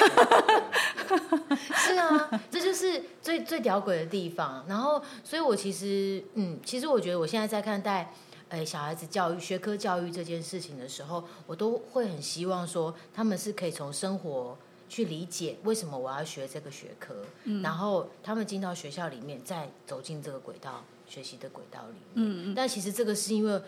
[1.57, 4.65] 是啊，这就是最最屌鬼的地方。
[4.69, 8.13] 然后，所以我其实，嗯，其实我觉得我现在在看待，
[8.49, 14.57] 哎，小孩子教育、学科教育这件事情的时候，我都会很希望说，他们是可以从生活。
[14.89, 22.53] 去理解为什么我要学这个学科，嗯、然后他们进到学校里面，再走进这个轨道学习的轨道里面。
[22.53, 23.61] 嗯，但其实这个是因为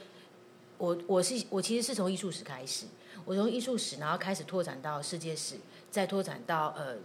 [0.79, 2.87] 我我是我其实是从艺术史开始，
[3.25, 5.57] 我从艺术史然后开始拓展到世界史，
[5.91, 6.97] 再拓展到呃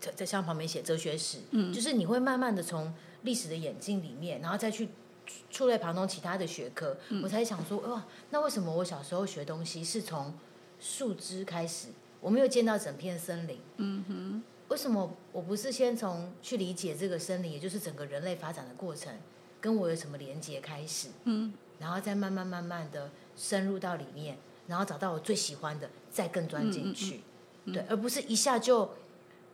[0.00, 4.88] 在在像旁边写哲学史，嗯，就是你会慢慢的从历史的眼镜里面，然后再去
[5.50, 10.34] 触类旁通其他的学科，嗯、我才想说哇，那为什么我小时候学东西是从
[10.80, 11.88] 树枝开始？
[12.26, 19.16] 我没有见到整片森林，嗯哼，为什么我不是先从去理解这个森林，也就是整个人类发展的过程，
[19.60, 24.36] 跟我有什么连接开始，嗯，然后再慢慢慢慢的深入到里面，
[24.66, 27.18] 然后找到我最喜欢的，再更钻进去，
[27.66, 28.90] 嗯嗯、对，而不是一下就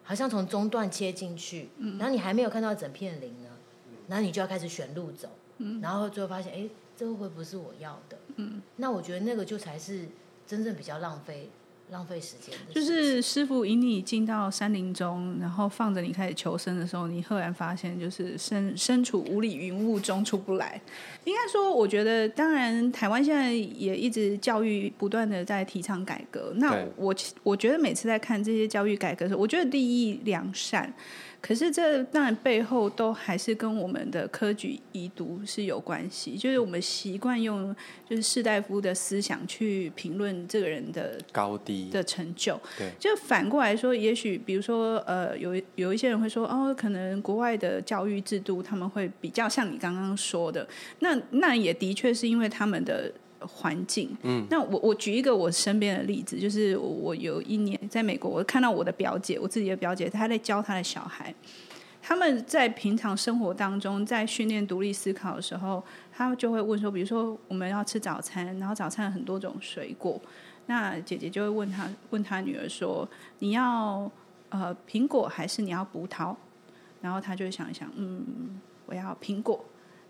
[0.02, 3.50] 好像从中段切进去，嗯，然后你还没有看到整片林呢，
[4.08, 10.08] 然后你就要开始选路走，嗯，然后最后发现，哎，这个会不是我要的，嗯，那我觉得那个就才是
[10.46, 11.50] 真正比较浪费。
[11.92, 20.80] 浪费时间，就是师傅引你进到山林中，然后放着你开始求生的时候，你赫然发现，就是身身处五里云雾中出不来。
[21.24, 26.52] 应该说，我觉得，当然，台湾现在也一直教育不断的在提倡改革。
[26.56, 30.92] 那我我觉得每次在看这些教育改革的时候，我觉得利益良善。
[31.42, 37.74] 可是这当然背后都还是跟我们的科举遗毒是有关系，就是我们习惯用
[38.08, 42.58] 就是士大夫的思想去评论这个人的高低的成就。
[42.78, 50.64] 对，就反过来说，也许比如说呃，有有一些人会说哦，可能国外的教育制度他们会比较像你刚刚说的，
[51.00, 53.12] 那那也的确是因为他们的。
[53.46, 61.34] 环境，嗯，那我我举一个我身边的例子，就是我有一年在美国，我看到我的表姐，我自己的表姐，她在教她的小孩，
[62.00, 70.20] 他们在平常生活当中，在训练独立思考的时候，他们就会问说，比如说我们要吃早餐，然后早餐有很多种水果，
[70.66, 74.10] 那姐姐就会问她问她女儿说，你要
[74.48, 76.34] 呃苹果还是你要葡萄？
[77.00, 79.64] 然后她就会想一想，嗯，我要苹果，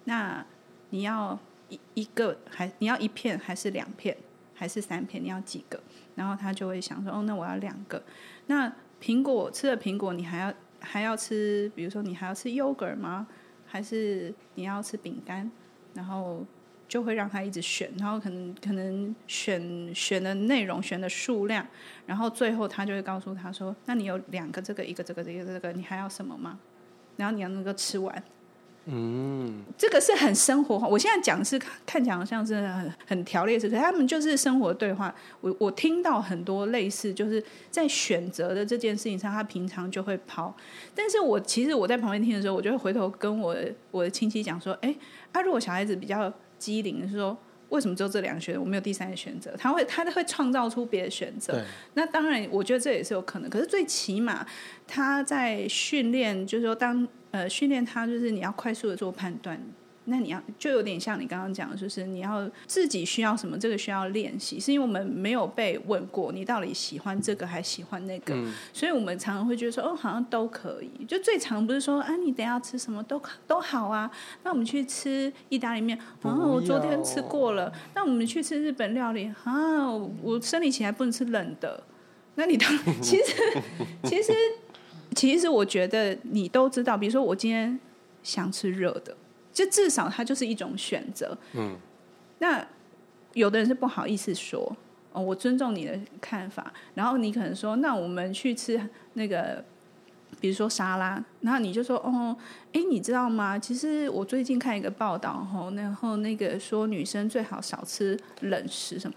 [0.04, 0.44] 那
[0.90, 1.38] 你要？
[1.72, 4.16] 一一个还你要一片还是两片
[4.54, 5.22] 还是三片？
[5.22, 5.80] 你要几个？
[6.14, 8.02] 然后他就会想说：“哦，那我要两个。”
[8.46, 11.70] 那苹果吃了苹果，你还要还要吃？
[11.74, 13.26] 比如说，你还要吃 yogurt 吗？
[13.66, 15.50] 还是你要吃饼干？
[15.94, 16.44] 然后
[16.86, 21.66] 就会让他一直选，然后可能可能选选的内容、选的数量，
[22.06, 26.60] 然后最后他就会告诉他说：“那你有两个这个，一个这个，一个这个，你还要什么吗？”
[27.16, 28.22] 然后你要能够吃完。
[28.86, 30.88] 嗯，这个是很生活化。
[30.88, 35.14] 我现在讲是看起来好像是很很条列式，可是他们就是生活对话。
[35.40, 40.52] 我我听到很多类似，就是在选择的这件事情上，他平常就会抛。
[40.96, 43.56] 但是我其实我在旁边听的时候，我就会回头跟我
[43.92, 44.92] 我的亲戚讲说：“哎，
[45.30, 47.38] 啊，如果小孩子比较机灵，是说
[47.72, 49.52] 为什么只有这两个选择，我没有第三个选择？
[49.58, 51.60] 他会他会创造出别的选择。
[51.94, 53.50] 那当然，我觉得这也是有可能。
[53.50, 54.46] 可是最起码
[54.86, 57.08] 他在训练，就是说当。
[57.32, 59.58] 呃，训练他就是你要快速的做判断，
[60.06, 71.04] 那你要就有点像你刚刚讲的，就是你要自己需要什么，这个需要练习，是因为我们没有被问过你到底喜欢这个还喜欢那个，嗯、所以我们常常会觉得说，哦，好像都可以。
[71.04, 74.10] 就最常不是说，啊，你等下吃什么都都好啊，
[74.42, 81.82] 那我们去吃意大利面，啊，我昨天吃过了，那我们去吃日本料理，啊，我生理期还不能吃冷的，
[82.34, 82.68] 那你当
[83.00, 83.34] 其实
[84.04, 84.32] 其实。
[85.14, 87.78] 其实我觉得你都知道，比如说我今天
[88.22, 89.14] 想吃热的，
[89.52, 91.36] 就至少它就是一种选择。
[91.52, 91.76] 嗯，
[92.38, 92.66] 那
[93.34, 94.76] 有的人是不好意思说，
[95.12, 96.72] 哦，我尊重你的看法。
[96.94, 98.80] 然后你可能说，那我们去吃
[99.14, 99.64] 那个，
[100.40, 102.36] 比如说沙拉，然后你就说，哦，
[102.72, 103.58] 哎，你知道吗？
[103.58, 109.16] 其实我最近看一个报道，吼然后那个说女生最好少吃冷食什么。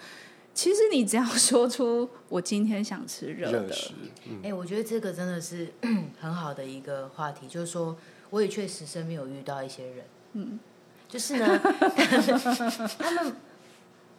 [0.54, 5.68] 其实你只要说出我今天想吃热的，哎、嗯欸，我觉得这个真的是
[6.18, 7.46] 很好的一个话题。
[7.46, 7.98] 就是说，
[8.30, 10.60] 我也确实身边有遇到一些人，嗯，
[11.10, 11.60] 就是呢，
[13.00, 13.36] 他们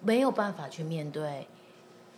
[0.03, 1.47] 没有办法去面对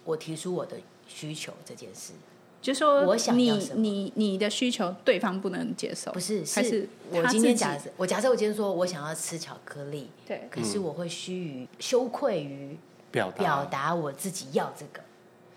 [0.04, 2.14] 我提出我的需求这件事。
[2.62, 12.76] 就说我想你你你的需求对方不能接受，不是，是还是我今天假设我假设我今天说我想要吃巧克力，对，可是我会虚于羞愧于。
[13.10, 13.38] 表达。
[13.38, 15.00] 表达我自己要这个，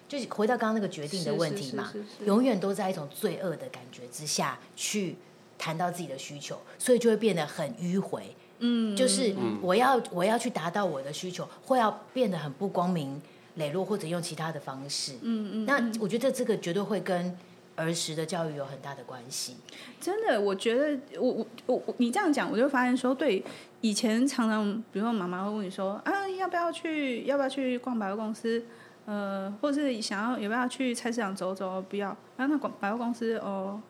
[0.08, 1.91] 就是回到刚刚那个决定的问题嘛，
[2.25, 5.17] 永远都在一种罪恶的感觉之下去
[5.62, 8.24] 谈到自己的需求，所以就会变得很迂回。
[8.58, 13.21] 嗯，就是我要我要去达到我的需求，会要变得很不光明
[13.56, 15.13] 磊落，或者用其他的方式。
[15.21, 17.38] 嗯嗯，那我觉得这个绝对会跟
[17.76, 19.56] 儿时的教育有很大的关系。
[20.00, 23.43] 真的，我觉得我我我你这样讲，我就发现说，对
[23.82, 28.63] 以前常常，比如说妈妈会问你说啊，要不要去要不要去逛百货公司？
[29.06, 31.82] 呃，或者是想要要不要去菜市场走走？
[31.89, 33.82] 不要啊，那逛百货公司哦，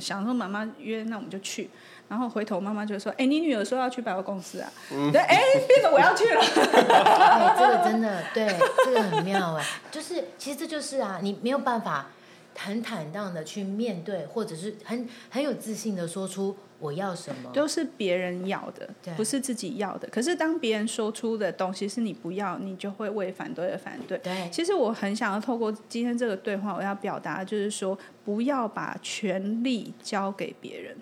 [0.00, 1.70] 想说妈妈约，那我们就去。
[2.08, 4.70] 然后回头妈妈就说：“哎，你女儿说要去百货公司啊？
[4.92, 6.40] 嗯、对，哎，变得我要去了。
[6.44, 12.08] 哎，这个真的对，这个很妙哎，就是其实这就是啊，你没有办法
[12.56, 20.08] 很坦荡的去面对，或者是很很有自信的说出我要什么，都是别人要的，不是自己要的。
[20.08, 24.18] 可是当别人说出的东西是你不要，你就会为反对而反对。
[24.18, 30.96] 对，其实我很想要透过今天这个对话，我要表达就是说，不要把权力交给别人。”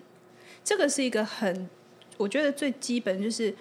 [0.63, 1.67] 这个是一个很，
[2.17, 3.53] 我觉得最基本就是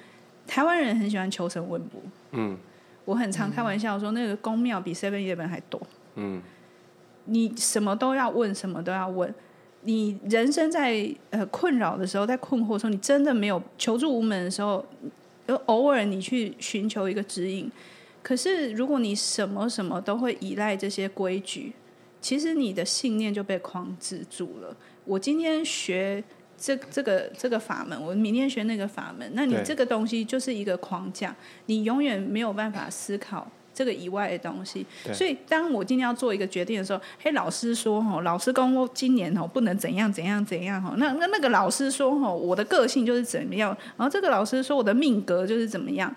[0.46, 2.02] 台湾人很喜欢求神问卜。
[2.32, 2.58] 嗯，
[3.06, 5.80] 我很常开玩笑说，那个宫庙比 Seven Eleven 还多。
[6.16, 6.42] 嗯，
[7.24, 9.32] 你什么都要问，什么都要问。
[9.82, 14.84] 你人生在呃困扰的时候，在困惑的时候，你真的没有求助无门的时候，
[15.66, 17.70] 偶尔你去寻求一个指引。
[18.22, 21.72] 可是如果你什么什么都会依赖这些规矩，
[22.20, 24.76] 其实你的信念就被框制住了。
[25.04, 26.22] 我今天学。
[26.62, 34.86] 这这个这个法门，我明天学那个法门，那你这个东西就是一个框架，你永远没有办法思考这个以外的东西。
[35.10, 46.14] 所以，当我今天要做一个决定的时候，嘿，老师说吼，老师跟我今年吼不能怎样怎样怎样吼，那那那个老师说吼，我的个性就是怎么样，然后这个老师说我的命格就是怎么样，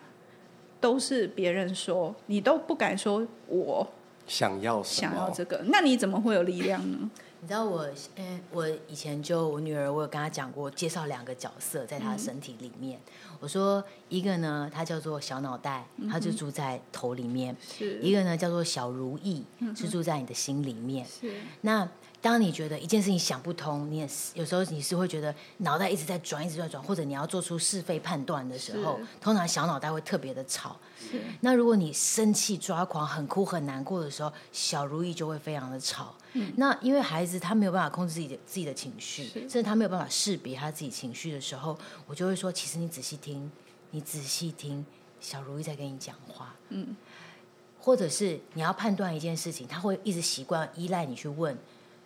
[0.81, 3.87] 都是别人说，你都不敢说我
[4.27, 7.09] 想要什么，想要这个，那你怎么会有力量呢？
[7.39, 12.97] 你知道我，嗯，我以前就我女儿，我有跟她讲过，介绍两个角色在她的身体里面。
[13.22, 19.43] 嗯、我说一个呢，它叫做小脑袋，它就住在头里面；是一个呢叫做小如意，
[19.75, 21.05] 是住在你的心里面。
[21.05, 21.29] 是
[21.59, 21.85] 那。
[22.21, 30.77] 当你觉得一件事情想不通，你也是有时候你是会觉得脑袋一直在转，一直在转，或者你要做出是非判断的时候，通常小脑袋会特别的吵。
[30.97, 31.21] 是。
[31.41, 36.15] 那如果你生气、抓狂、很哭、很难过的时候，小如意就会非常的吵。
[36.33, 36.53] 嗯。
[36.57, 43.51] 那因为孩子他没有办法控制自己的自己的情绪，甚至他没有办法识别他自己情绪的时候，我就会说，其实你仔细听，
[43.91, 44.85] 你仔细听，
[45.19, 46.53] 小如意在跟你讲话。
[46.69, 46.95] 嗯。
[47.79, 51.57] 或者是你要判断一件事情，他会一直习惯依赖你去问。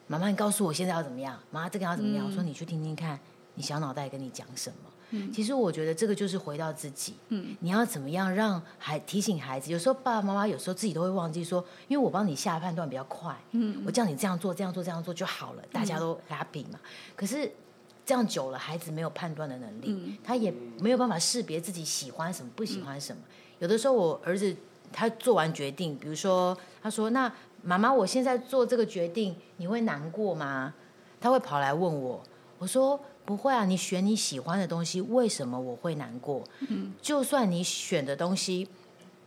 [0.07, 1.39] 妈妈，你告诉我现在要怎么样？
[1.51, 2.25] 妈妈，这个要怎么样？
[2.25, 3.19] 嗯、我说你去听听看，
[3.53, 4.86] 你小脑袋跟你讲什么？
[5.11, 7.15] 嗯、其实我觉得这个就是回到自己。
[7.29, 9.71] 嗯、你要怎么样让孩提醒孩子？
[9.71, 13.35] 有时候爸爸妈妈有时候自己都会忘记说，因为我帮你下判断比较快。
[13.51, 16.79] 嗯、我叫你这样做，这样做，这样做就好了，大家都 happy 嘛。
[16.83, 17.51] 嗯、可是
[18.05, 23.21] 这样久了，孩子没有判断的能力，嗯、他也没有办法识别自己喜欢什么，不喜欢什么。
[23.27, 24.55] 嗯、有的时候我儿子
[24.91, 27.31] 他做完决定，比如说他说那。
[27.63, 30.73] 妈妈，我现在做这个决定，你会难过吗？
[31.19, 32.23] 他会跑来问我，
[32.59, 36.41] 我说不会啊，你选你喜欢的东西，为什么我会难过？
[36.69, 38.65] 嗯，就算你选的东西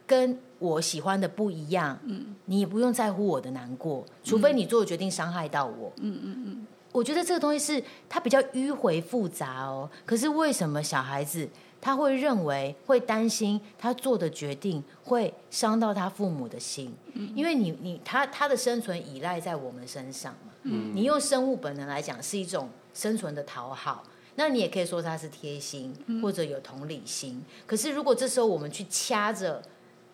[0.07, 5.93] 跟我喜欢的不一样，嗯，你也不用在乎我的难过，除非你做的决定伤害到我。
[5.99, 9.91] 嗯嗯嗯，我觉得这个东西是它比较迂回复杂哦。
[10.07, 11.47] 可是为什么小孩子？
[11.83, 20.53] 他会认为，会担心他做的决定会伤到他父母的心，嗯、因为你你他他的生存依赖在我们身上嘛。
[20.65, 24.05] 嗯、你用生物本能来讲是一种生存的讨好，
[24.37, 27.35] 那你也可以说他是贴心或者有同理心。
[27.37, 29.63] 嗯、可是如果这时候我们去掐着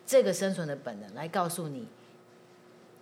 [0.05, 1.87] 这个生存的本能来告诉你，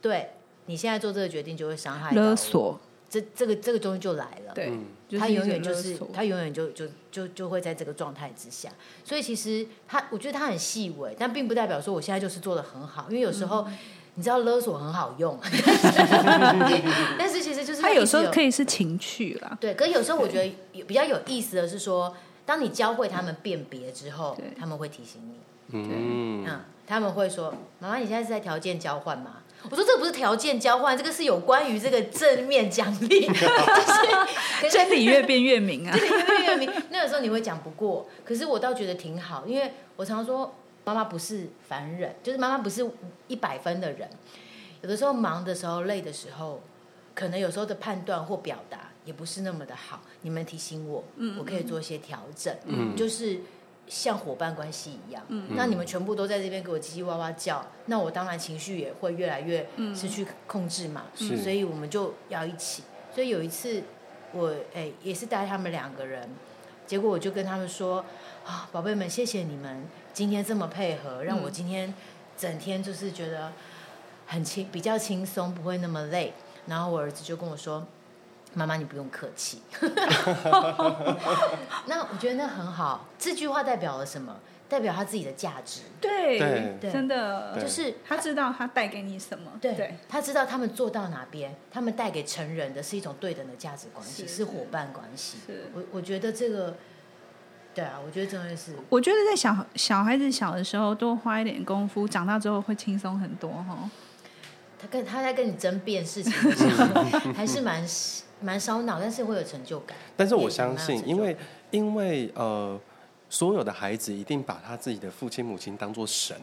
[0.01, 0.31] 对
[0.65, 2.79] 你现在做这个决定就会伤害勒索。
[3.07, 4.77] 这这个这个东西就来了，对，
[5.17, 8.69] 他永远就是他永远就就就就会在这个状态之下，
[9.05, 13.77] 所以其实他我觉得他很细微，但并不代表说我现在就是做的很好，因为有时候、嗯、
[14.15, 15.37] 你知道勒索很好用，
[17.19, 25.35] 但是其实就是他有时候可以是情趣啦，对，可是有时候我觉得比较有意思的是说，当你教会他们辨别之后，他们会提醒你，
[25.73, 26.45] 嗯。
[26.47, 29.37] 嗯，他们会说，妈妈你现在是在条件交换吗？
[29.69, 33.25] 我说这不是条件交换，这个是有关于这个正面奖励，
[34.61, 36.71] 就是真理越变越明啊，真理越变越明。
[36.91, 40.53] 那个时候你会讲不过，可是我倒觉得挺好，因为我常说
[40.85, 42.89] 妈妈不是凡人，就是妈妈不是
[43.27, 44.07] 一百分的人。
[44.81, 46.61] 有的时候忙的时候、累的时候，
[47.13, 50.01] 可能有时候的判断或表达也不是那么的好。
[50.21, 51.03] 你们提醒我，
[51.39, 53.39] 我可以做一些调整，嗯，就是
[53.87, 55.23] 像伙伴关系一样。
[55.29, 61.05] 嗯，那你们全部都在这边给我叽叽哇哇叫，那我当然情绪也会越来越失去控制嘛。
[61.19, 62.83] 嗯，所以我们就要一起。
[63.13, 63.81] 所以有一次
[64.33, 66.29] 我哎也是带他们两个人，
[66.85, 68.05] 结果我就跟他们说
[68.45, 69.83] 啊，宝贝们，谢谢你们
[70.15, 71.93] 今天这么配合，让我今天
[72.37, 73.51] 整天就是觉得
[74.25, 76.33] 很轻，比较轻松，不会那么累。
[76.67, 77.85] 然后我儿子就跟我说。
[78.57, 79.61] 妈妈，你不用客气。
[81.87, 83.09] 那我觉得那很好。
[83.19, 84.33] 这句话代表了什么？
[84.69, 85.81] 代表他自己的价值。
[85.99, 86.39] 对，
[86.79, 89.51] 对真的就是他知道他带给你什么。
[89.59, 95.39] 对，对他知道他们做到哪边，他们带给成人的是一种对等的价值关系，是，是伙伴关系。
[95.73, 96.77] 我我觉得这个，
[97.75, 98.71] 对啊，我觉得真的是。
[98.89, 103.77] 我觉得在小小孩子小的时候多花一点功夫，长大之后会轻松很多哈。
[104.79, 107.03] 他跟他在跟你争辩事情的时候，
[107.35, 107.85] 还是蛮。
[108.41, 109.97] 蛮烧脑，但是会有成就感。
[110.17, 111.35] 但是我相信，因为
[111.71, 112.77] 因为呃，
[113.29, 116.35] 所有的孩子一定把他自己的父亲母亲当做神，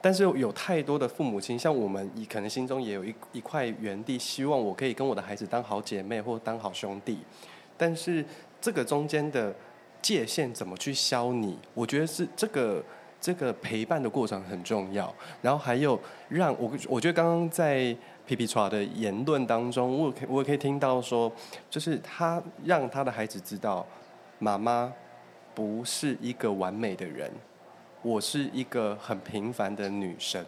[0.00, 7.20] 但是有太多的父母亲，像我们，可能心中也有一一块原地，希望我可以跟我的孩子当好姐妹或当好兄弟。
[7.78, 8.22] 但是
[8.60, 9.54] 这个中间的
[10.02, 11.56] 界限怎么去消你？
[11.72, 12.84] 我觉得是这个
[13.20, 15.14] 这个陪伴的过程很重要。
[15.40, 15.98] 然后还有
[16.28, 17.96] 让我，我觉得刚刚在。
[18.24, 21.30] 皮皮剉的言论当中，我可我也可以听到说，
[21.68, 23.84] 就是他让他的孩子知道，
[24.38, 24.90] 妈妈
[25.52, 27.28] 不是一个完美的人，
[28.00, 30.42] 我是一个很平凡的女生，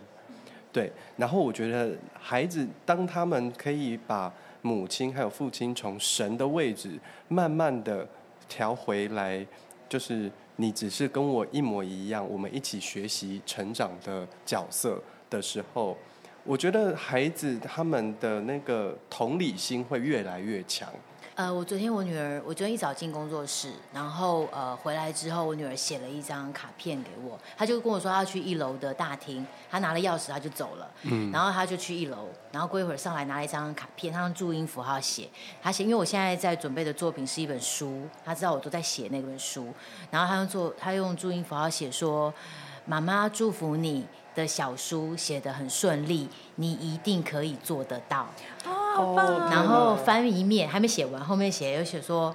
[0.73, 0.91] 对。
[1.17, 4.33] 然后我觉得孩子当他们可以把
[4.63, 6.97] 母亲还有父亲从神的位置
[7.27, 8.09] 慢慢的
[8.49, 9.47] 调回来，
[9.89, 15.97] 就是你只是跟我一模一样，我们一起学习成长的角色的时候。
[16.45, 20.87] 我觉得孩子他们的那个同理心会越来越强。
[21.37, 30.89] 呃，我昨天我女儿，我昨天一早进工作室，然后呃回来之后，我女儿写了一张卡片给我，她就跟我说她要去一楼的大厅，她拿了钥匙，她就走了。
[31.03, 31.33] 嗯。
[31.33, 35.29] 然后她就去一楼，然后过一会儿上来拿了一张卡片，她用注音符号写，
[35.61, 39.75] 她写，因为我现在在准备的作品是一本书，她知道我都在写那本书，
[40.13, 42.33] 然后她用做，她用注音符号写说
[42.87, 48.27] ：“妈妈祝福你。”的小书写得很顺利，你一定可以做得到。
[48.65, 49.49] 哦，好棒啊！
[49.51, 52.35] 然后翻一面还没写完，后面写有写说，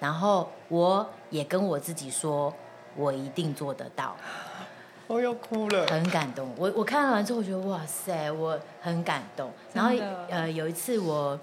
[0.00, 2.52] 然后我也跟我自己说，
[2.96, 4.16] 我一定做得到。
[5.06, 6.50] 我要哭了，很感动。
[6.56, 9.50] 我我看完之后，我觉得哇塞，我很感动。
[9.72, 9.92] 然后
[10.28, 11.38] 呃，有一次我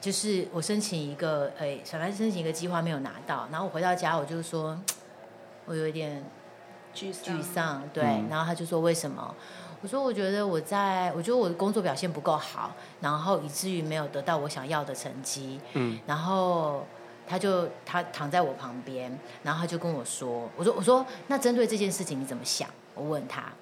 [0.00, 4.78] 就是我申请一个诶，小孩申请一个计划没有拿到，然后我回到家，我就说，
[5.66, 6.24] 我有一点。
[6.94, 9.34] 沮丧，沮丧，对，嗯、然后他就说为什么？
[9.82, 15.60] 我说我觉得我在，我觉得我的工作表现不够好，然后以至于没有得到我想要的成绩。
[15.74, 16.84] 嗯，然后
[17.28, 22.68] 他就他躺在我旁边，然后他就跟我说，我说我说那针对这件事情你怎么想？
[22.94, 23.52] 我问他，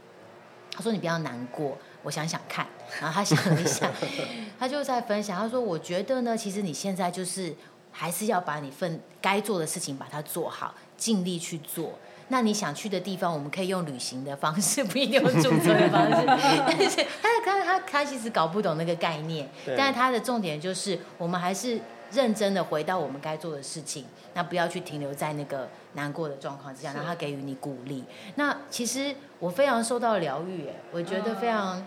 [0.71, 2.67] 他说你不要难过，我想想看。
[3.01, 3.91] 然后他想了一下，
[4.59, 7.53] 他就在分享，他说我觉得呢，其实你现在就是
[7.91, 11.93] 还是要把你份该做的事情把它做好，尽力去做。
[12.35, 16.27] 那你想去的地方，我们可以用旅行的方式，不一定用驻村的方式。
[16.67, 21.81] 但是他他他他其实搞不懂那个概念，但是他的重点就是，我们还是
[22.11, 28.03] 认真的回到我们该做的事情，那不要去停留在那个难过的状况之下，让他给予你鼓励。
[28.35, 31.87] 那其实我非常受到疗愈，我觉得非常、嗯、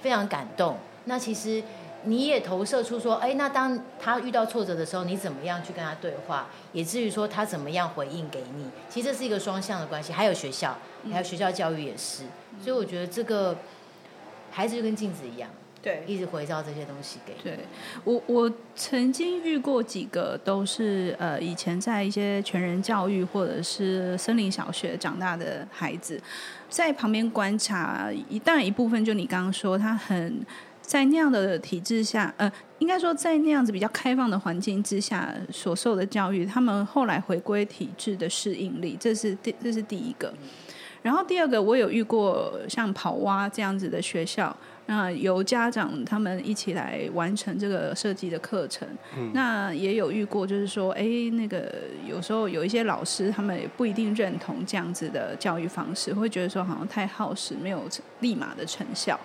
[0.00, 0.78] 非常感动。
[1.06, 1.60] 那其实。
[2.04, 6.46] 你也投射出说，哎，那当他遇到挫折的时候，你怎么样去跟他对话？
[6.72, 8.66] 以至于说他怎么样回应给你？
[8.88, 10.12] 其实这是一个双向的关系。
[10.12, 10.78] 还有学校，
[11.10, 12.24] 还有学校教育也是。
[12.24, 13.56] 嗯、所以我觉得这个
[14.50, 15.50] 孩子就跟镜子一样，
[15.82, 17.34] 对，一直回照这些东西给。
[17.42, 17.58] 对，
[18.04, 26.18] 我我曾经遇过几个都是呃以前在一些全人教育或者是森林小学长大的孩子，
[26.70, 30.40] 在旁边观察，一当然一部分就你刚刚说他很。
[30.90, 40.34] 在那样的体制下，呃，应该说在那样子比较开放的环境之下所受的教育，他们后来回归体制的适应力，这是第这是第一个。
[41.00, 44.54] 然后第二个，我有遇过像跑蛙这样子的学校，
[44.86, 48.88] 那由家长他们一起来完成这个设计的课程。
[49.16, 51.72] 嗯、那也有遇过，就是说，哎，那个
[52.04, 57.84] 有时候有一些老师他们也不一定认同这样子的教育方式，会觉得说好像太耗时，没有
[58.18, 59.16] 立马的成效。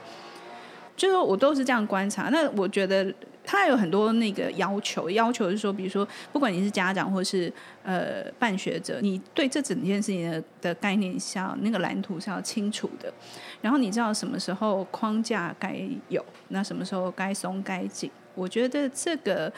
[0.96, 7.52] 就是我都是这样观察，那我觉得他有很多那个要求，要求是说，比如说，不管你是家长或是
[7.84, 13.14] 呃办学者，你对这整件事情的的概念是要那个蓝图是要清楚的，
[13.62, 18.10] 然后你知道什么时候框架该有，那什么时候该松该紧。
[18.34, 19.52] 我觉得这个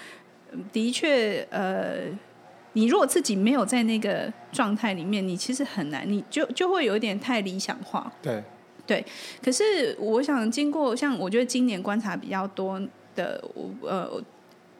[0.71, 2.05] 的确呃
[2.73, 8.11] 你如果自己没有在那个状态里面，你其实很难，你就就会有一点太理想化。
[8.21, 8.43] 对
[8.87, 9.05] 对，
[9.43, 12.81] 可是我想经过像我觉得今年观察比较多
[13.15, 14.09] 的，我呃，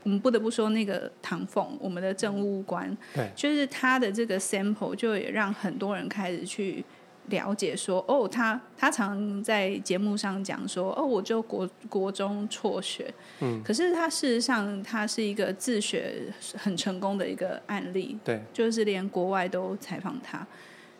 [0.03, 6.84] 我们不得不说那个唐凤，我们的政务官，对，就是他的这个 sample 就也让很多人开始去。
[7.30, 20.47] 了解说哦，他他常在节目上讲说哦，我就国国中辍学，嗯，可是他事实上他是一个自学很成功的一个案例，对，就是连国外都采访他。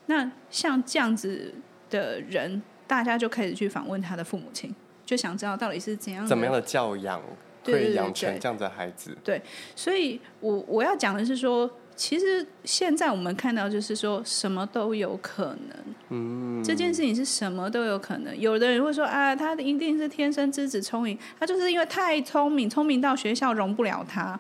[0.08, 1.54] 那像这样子
[1.90, 4.74] 的人，大家就开始去访问他的父母亲，
[5.06, 7.22] 就想知道到底是怎样怎么样的教养
[7.64, 9.12] 会养成这样子的孩子。
[9.24, 11.70] 对，对，对，对，所以我我要讲的是说。
[11.98, 18.40] 其实现在我们看到就是说什么都有可能，嗯，这件事情是什么都有可能。
[18.40, 24.40] 有的人会说啊，他一定是天生资子聪明，他就是因为太聪明，聪明到学校容不了他。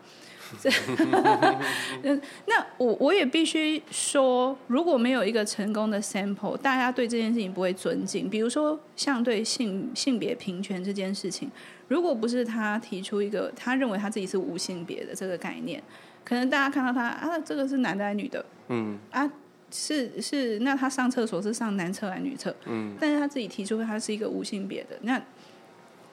[2.45, 8.29] 那我我也必须说，如果没有一个成功的 sample，大家对这件事情不会尊敬。
[8.29, 11.51] 比如说，像对性性别平权这件事情，
[11.87, 15.81] 如果不是他提出一个他认为他自己是无性别的这个概念。
[16.23, 18.45] 可能大家看到他啊，这个是男的还是女的？
[18.67, 19.31] 嗯，啊，
[19.71, 22.53] 是是，那他上厕所是上男厕还是女厕？
[22.65, 24.97] 嗯，但是他自己提出他是一个无性别的。
[25.03, 25.21] 那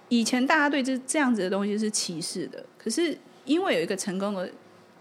[0.09, 4.51] 以前大家对这这样子的东西是歧视的，可是因为有一个成功的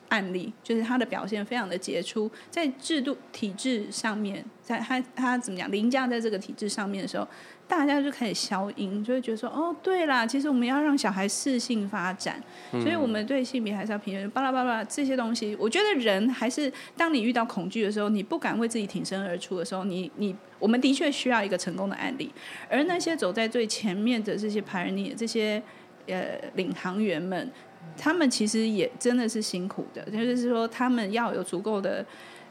[0.10, 7.28] 案例，就是他的表现非常的杰出，在制度体制上面，在他他怎么讲凌驾在这个体制上面的时候。
[7.66, 12.40] 大家就开始消音，就会觉得说，哦，对啦，其实我们要让小孩适性发展，
[12.74, 15.56] 嗯、所以我们对性别还是要平等，巴拉巴拉这些东西。
[15.58, 22.30] 我觉得人还是，当你遇到恐惧的时候，你不敢为自己挺身而出的时候，你你，我们的确需要一个成功的案例。
[22.70, 25.64] 而那些走在最前面的这些 pioneer 这些
[26.08, 27.50] 呃领航员们，
[27.98, 32.06] 他们其实也真的是辛苦的，就是说他们要有足够的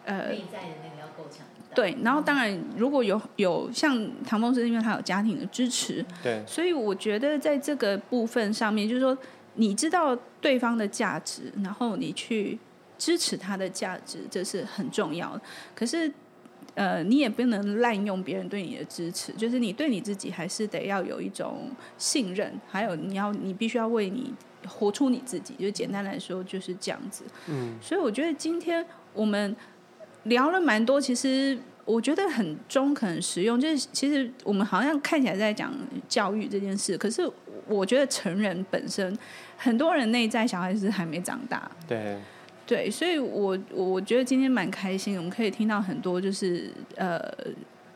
[0.04, 0.28] 呃。
[0.28, 1.46] 内在的那个要够强。
[1.74, 9.16] 对，然后当然，如果有有像唐凤是因为他有家庭的支持，对，所以我觉得在这个部分上面，就是说
[9.54, 12.58] 你知道对方的价值，然后你去
[12.98, 15.40] 支持他的价值，这是很重要的。
[15.74, 16.12] 可是，
[16.74, 24.34] 呃，你也不能滥用别人对你的支持，就是你对你自己还是得要有一种信任，还有你要你必须要为你
[24.68, 25.54] 活出你自己。
[25.54, 27.24] 就简单来说就是这样子。
[27.48, 29.54] 嗯，所以我觉得今天我们。
[30.26, 33.60] 聊了蛮多，其实我觉得很中肯、很实用。
[33.60, 35.74] 就是其实我们好像看起来在讲
[36.08, 37.28] 教育这件事，可是
[37.66, 39.18] 我觉得成人本身，
[39.56, 41.68] 很多人内在小孩子还没长大。
[41.88, 42.16] 对
[42.64, 47.20] 对，所以我我觉得今天蛮开心，我们可以听到很多就是呃。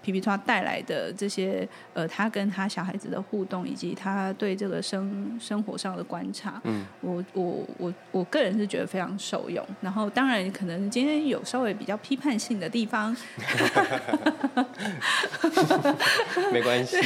[0.06, 9.66] 皮皮剉带来的这些，呃，他跟他小孩子的互动，以及他对这个生生活上的观察，嗯，我我我我个人是觉得非常受用。
[9.80, 13.16] 然后，当然可能今天有稍微比较批判性的地方，
[16.52, 16.96] 没关系，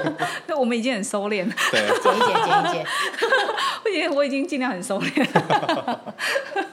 [0.48, 2.86] 那我们已经很收敛了，对，剪一剪，剪一剪，
[3.84, 6.14] 我已经我已经尽量很收敛了。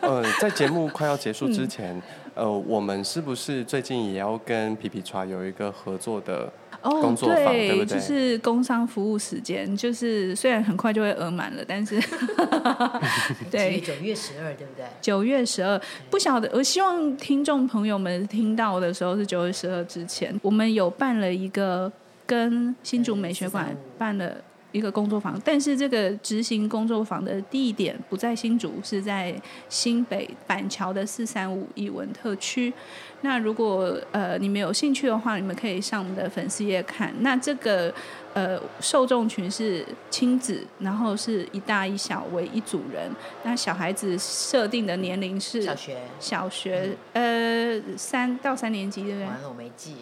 [0.08, 1.96] 呃，在节目快要结束之前。
[1.96, 2.02] 嗯
[2.36, 6.52] 呃，我们是不是最近也要跟皮皮茶有一个合作的
[6.82, 7.98] 工作坊，oh, 对，对不对？
[7.98, 11.98] 就是工商服务时间，就是虽然很快就会额满了，但是
[13.50, 14.84] 对，九月十二，对不对？
[15.00, 16.52] 九月十二，不晓得。
[16.54, 21.90] 我希望听众朋友们听到的时候是九月十二之前，我们有办了一个
[22.26, 24.36] 跟新竹美学馆办了。
[24.76, 29.34] 一个工作坊，但是这个执行工作坊的地点不在新竹，是在
[29.70, 32.74] 新北板桥的四三五艺文特区。
[33.22, 37.14] 那如果呃你们有兴趣的话，你们可以上我们的粉丝页看。
[37.22, 37.94] 那这个。
[38.36, 43.10] 呃，受众群是亲子，然后是一大一小为一组人。
[43.44, 49.26] 那小孩子设定的年龄是小学，小学呃三到三年级，对不对？
[49.26, 49.96] 完了，我没记。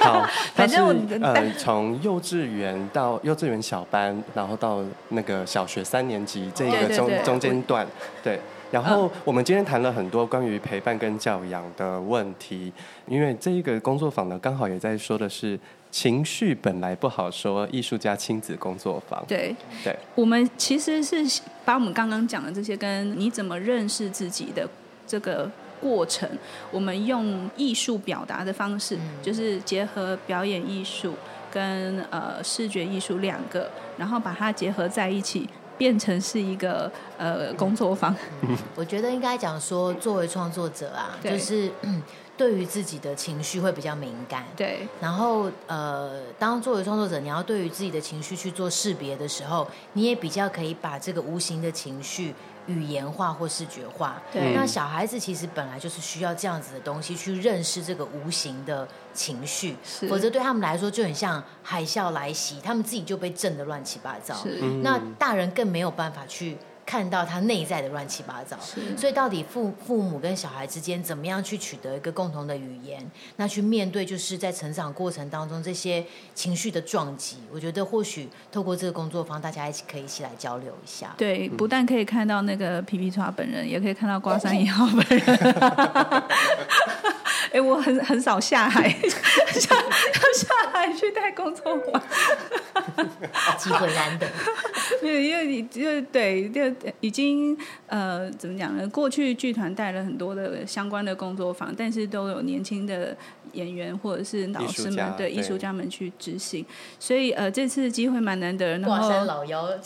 [0.00, 7.86] 好， 反正我呃从幼稚园到幼稚园小班，然后到那个小学三年级这个中中间段，
[8.22, 8.38] 对。
[8.70, 12.70] 然后我们今天谈了很多关于陪伴跟教养的问题，
[13.06, 15.58] 因为这一个工作坊呢，刚好也在说的是。
[15.94, 19.24] 情绪本来不好说，艺术家亲子工作坊。
[19.28, 19.54] 对。
[19.84, 24.68] 对，我们其实是把我们刚刚讲的这些，跟你怎么认识自己的
[25.06, 25.48] 这个
[25.80, 26.28] 过程，
[26.72, 31.14] 我们用艺术表达的方式，嗯、就是结合表演艺术
[31.48, 38.14] 跟呃视觉艺术两个，然后把它结合在一起，变成是一个呃工作坊。
[38.76, 41.70] 我觉得应该讲说，作为创作者啊，就是。
[41.82, 42.02] 嗯
[42.36, 44.88] 对于自己的情绪会比较敏感，对。
[45.00, 52.34] 然后，呃，当作为创作者，你要对于自己的情绪去做识别的时候，你也比较可以把这个无形的情绪
[52.66, 54.22] 语言化或视觉化。
[54.32, 59.76] 对，那小孩子其实本来就是需要这样子的东西去认识这个无形的情绪，
[60.08, 64.36] 否则对他们来说就很像海啸来袭，他们自己就被震得乱七八糟。
[64.82, 66.56] 那大人更没有办法去。
[66.86, 68.56] 看到他内在的乱七八糟，
[68.96, 73.04] 所以到底父父母跟小孩之间怎么样去取得一个共同的语言？
[73.36, 76.04] 那去面对就是在成长过程当中这些
[76.34, 81.14] 情绪的撞击，我觉得或许透过这个工作坊，大家一起可以一起来交流一下。
[81.16, 85.24] 对，不但可以看到那个皮皮剉本人，也可以看到瓜山一号本人。
[87.52, 89.76] 哎，我很很少下海，下
[90.34, 92.02] 下海去带工作坊，
[93.56, 94.26] 机会难得。
[95.00, 96.68] 因为因为你就对就
[97.00, 97.56] 已经
[97.86, 98.88] 呃怎么讲呢？
[98.88, 103.16] 过去剧团带了很多的相关的工作坊，但是都有年轻的
[103.52, 106.64] 演员或者是老师们对艺术家们去执行，
[106.98, 108.78] 所以呃这次机会蛮难得。
[108.78, 109.68] 然后挂山老妖，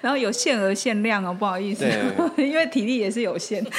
[0.00, 1.86] 然后有限额限量哦，不好意思，
[2.36, 3.64] 因为体力也是有限。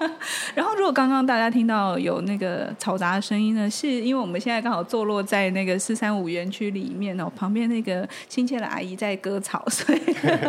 [0.54, 9.98] 然后如果刚刚大家听到有那个嘈杂的声音呢，是因为我们现在刚好坐落在那个四三五园区里面哦，旁边那个亲切的阿姨在割草，所以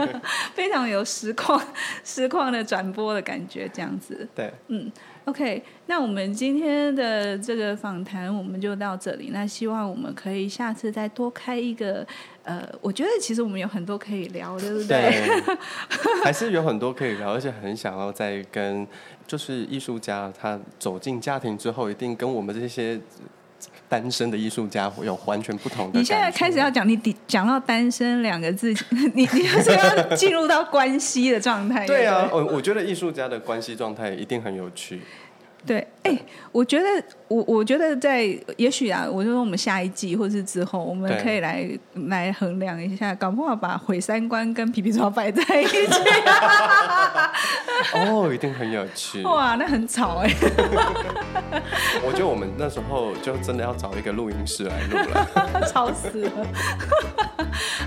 [0.54, 1.62] 非常有实况
[2.04, 4.28] 实况的转播的感觉，这样子。
[4.34, 4.92] 对，嗯
[5.26, 9.30] ，OK，那我们今天的这个访谈我们就到这里。
[9.32, 12.06] 那希望我们可以下次再多开一个，
[12.44, 14.86] 呃，我觉得其实我们有很多可以聊，对不对？
[14.88, 15.58] 对，
[16.24, 18.88] 还是有很多可以聊，而且很想要再跟，
[19.28, 23.00] 就是艺术家他走进家庭之后，一定跟我们这些。
[23.92, 26.00] 单身的艺术家会有完全不同的。
[26.00, 26.96] 你现在开始要讲，你
[27.28, 28.74] 讲到单身两个字，
[29.14, 31.86] 你你就是要进入到关系的状态。
[31.86, 35.02] 对啊，我我觉得艺术家的关系状态一定很有趣。
[35.66, 36.20] 对，哎、欸，
[36.52, 36.86] 我觉得
[37.28, 38.24] 我我觉得在
[38.58, 41.68] 也许啊，我就说我们下一季或是之后，我们可以来
[42.08, 45.78] 来衡量一下，搞不好把毁三观跟皮皮虫摆在一起。
[47.94, 49.22] 哦，一定很有趣。
[49.24, 50.30] 哇，那很吵哎。
[52.04, 55.28] 我觉得我们那时候就真的要找一个录音室来录了，
[55.72, 56.32] 吵死了。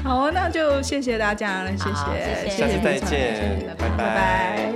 [0.05, 1.91] 好，那就谢谢大家了，谢谢，
[2.45, 3.97] 谢谢，下次再见，拜拜。
[3.97, 4.72] 拜拜。